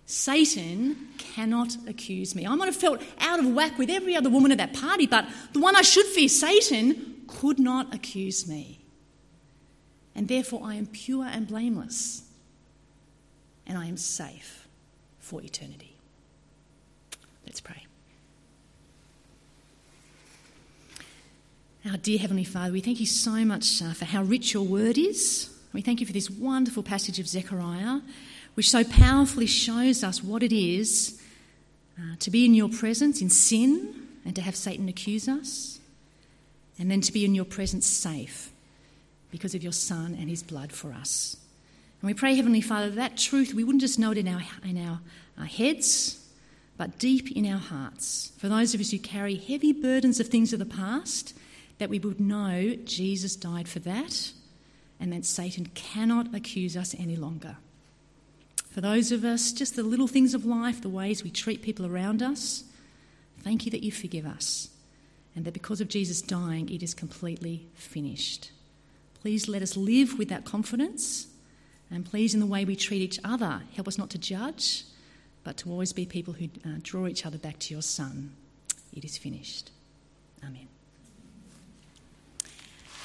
Satan 0.06 1.08
cannot 1.18 1.76
accuse 1.86 2.34
me. 2.34 2.46
I 2.46 2.54
might 2.56 2.66
have 2.66 2.76
felt 2.76 3.00
out 3.20 3.38
of 3.38 3.46
whack 3.54 3.78
with 3.78 3.88
every 3.88 4.16
other 4.16 4.28
woman 4.28 4.50
at 4.50 4.58
that 4.58 4.74
party, 4.74 5.06
but 5.06 5.24
the 5.52 5.60
one 5.60 5.76
I 5.76 5.82
should 5.82 6.06
fear, 6.06 6.28
Satan, 6.28 7.22
could 7.28 7.58
not 7.58 7.94
accuse 7.94 8.48
me. 8.48 8.80
And 10.14 10.26
therefore, 10.26 10.62
I 10.64 10.74
am 10.74 10.86
pure 10.86 11.24
and 11.24 11.46
blameless, 11.46 12.22
and 13.66 13.78
I 13.78 13.86
am 13.86 13.96
safe 13.96 14.66
for 15.20 15.40
eternity. 15.42 15.94
Let's 17.46 17.60
pray. 17.60 17.86
Our 21.88 21.96
dear 21.96 22.18
Heavenly 22.18 22.44
Father, 22.44 22.72
we 22.72 22.82
thank 22.82 23.00
you 23.00 23.06
so 23.06 23.42
much 23.42 23.80
uh, 23.80 23.94
for 23.94 24.04
how 24.04 24.22
rich 24.22 24.52
your 24.52 24.64
word 24.64 24.98
is. 24.98 25.48
We 25.72 25.80
thank 25.80 26.00
you 26.00 26.06
for 26.06 26.12
this 26.12 26.28
wonderful 26.28 26.82
passage 26.82 27.18
of 27.18 27.26
Zechariah 27.26 28.00
which 28.52 28.68
so 28.68 28.84
powerfully 28.84 29.46
shows 29.46 30.04
us 30.04 30.22
what 30.22 30.42
it 30.42 30.52
is 30.52 31.18
uh, 31.98 32.16
to 32.18 32.30
be 32.30 32.44
in 32.44 32.52
your 32.52 32.68
presence 32.68 33.22
in 33.22 33.30
sin 33.30 33.94
and 34.26 34.36
to 34.36 34.42
have 34.42 34.56
Satan 34.56 34.90
accuse 34.90 35.26
us, 35.26 35.80
and 36.78 36.90
then 36.90 37.00
to 37.00 37.12
be 37.12 37.24
in 37.24 37.34
your 37.34 37.46
presence 37.46 37.86
safe 37.86 38.50
because 39.30 39.54
of 39.54 39.62
your 39.62 39.72
Son 39.72 40.14
and 40.20 40.28
his 40.28 40.42
blood 40.42 40.72
for 40.72 40.92
us. 40.92 41.38
And 42.02 42.08
we 42.08 42.12
pray, 42.12 42.34
Heavenly 42.34 42.60
Father, 42.60 42.90
that 42.90 43.16
truth, 43.16 43.54
we 43.54 43.64
wouldn't 43.64 43.80
just 43.80 43.98
know 43.98 44.10
it 44.10 44.18
in 44.18 44.28
our, 44.28 44.42
in 44.64 44.76
our, 44.86 45.00
our 45.38 45.46
heads, 45.46 46.22
but 46.76 46.98
deep 46.98 47.34
in 47.34 47.46
our 47.46 47.58
hearts. 47.58 48.32
For 48.36 48.50
those 48.50 48.74
of 48.74 48.82
us 48.82 48.90
who 48.90 48.98
carry 48.98 49.36
heavy 49.36 49.72
burdens 49.72 50.20
of 50.20 50.28
things 50.28 50.52
of 50.52 50.58
the 50.58 50.66
past, 50.66 51.32
that 51.80 51.90
we 51.90 51.98
would 51.98 52.20
know 52.20 52.76
Jesus 52.84 53.34
died 53.34 53.66
for 53.66 53.78
that 53.80 54.32
and 55.00 55.10
that 55.12 55.24
Satan 55.24 55.64
cannot 55.74 56.34
accuse 56.34 56.76
us 56.76 56.94
any 56.98 57.16
longer. 57.16 57.56
For 58.70 58.82
those 58.82 59.10
of 59.10 59.24
us, 59.24 59.50
just 59.50 59.76
the 59.76 59.82
little 59.82 60.06
things 60.06 60.34
of 60.34 60.44
life, 60.44 60.82
the 60.82 60.90
ways 60.90 61.24
we 61.24 61.30
treat 61.30 61.62
people 61.62 61.86
around 61.86 62.22
us, 62.22 62.64
thank 63.38 63.64
you 63.64 63.70
that 63.72 63.82
you 63.82 63.90
forgive 63.90 64.26
us 64.26 64.68
and 65.34 65.46
that 65.46 65.54
because 65.54 65.80
of 65.80 65.88
Jesus 65.88 66.20
dying, 66.20 66.68
it 66.70 66.82
is 66.82 66.92
completely 66.92 67.66
finished. 67.74 68.52
Please 69.22 69.48
let 69.48 69.62
us 69.62 69.74
live 69.74 70.18
with 70.18 70.28
that 70.28 70.44
confidence 70.44 71.28
and 71.90 72.04
please, 72.04 72.34
in 72.34 72.40
the 72.40 72.46
way 72.46 72.64
we 72.66 72.76
treat 72.76 73.00
each 73.00 73.18
other, 73.24 73.62
help 73.74 73.88
us 73.88 73.98
not 73.98 74.10
to 74.10 74.18
judge, 74.18 74.84
but 75.44 75.56
to 75.56 75.70
always 75.70 75.94
be 75.94 76.04
people 76.04 76.34
who 76.34 76.44
uh, 76.64 76.76
draw 76.82 77.06
each 77.06 77.24
other 77.24 77.38
back 77.38 77.58
to 77.60 77.74
your 77.74 77.82
Son. 77.82 78.32
It 78.92 79.04
is 79.04 79.16
finished. 79.16 79.70
Amen. 80.44 80.69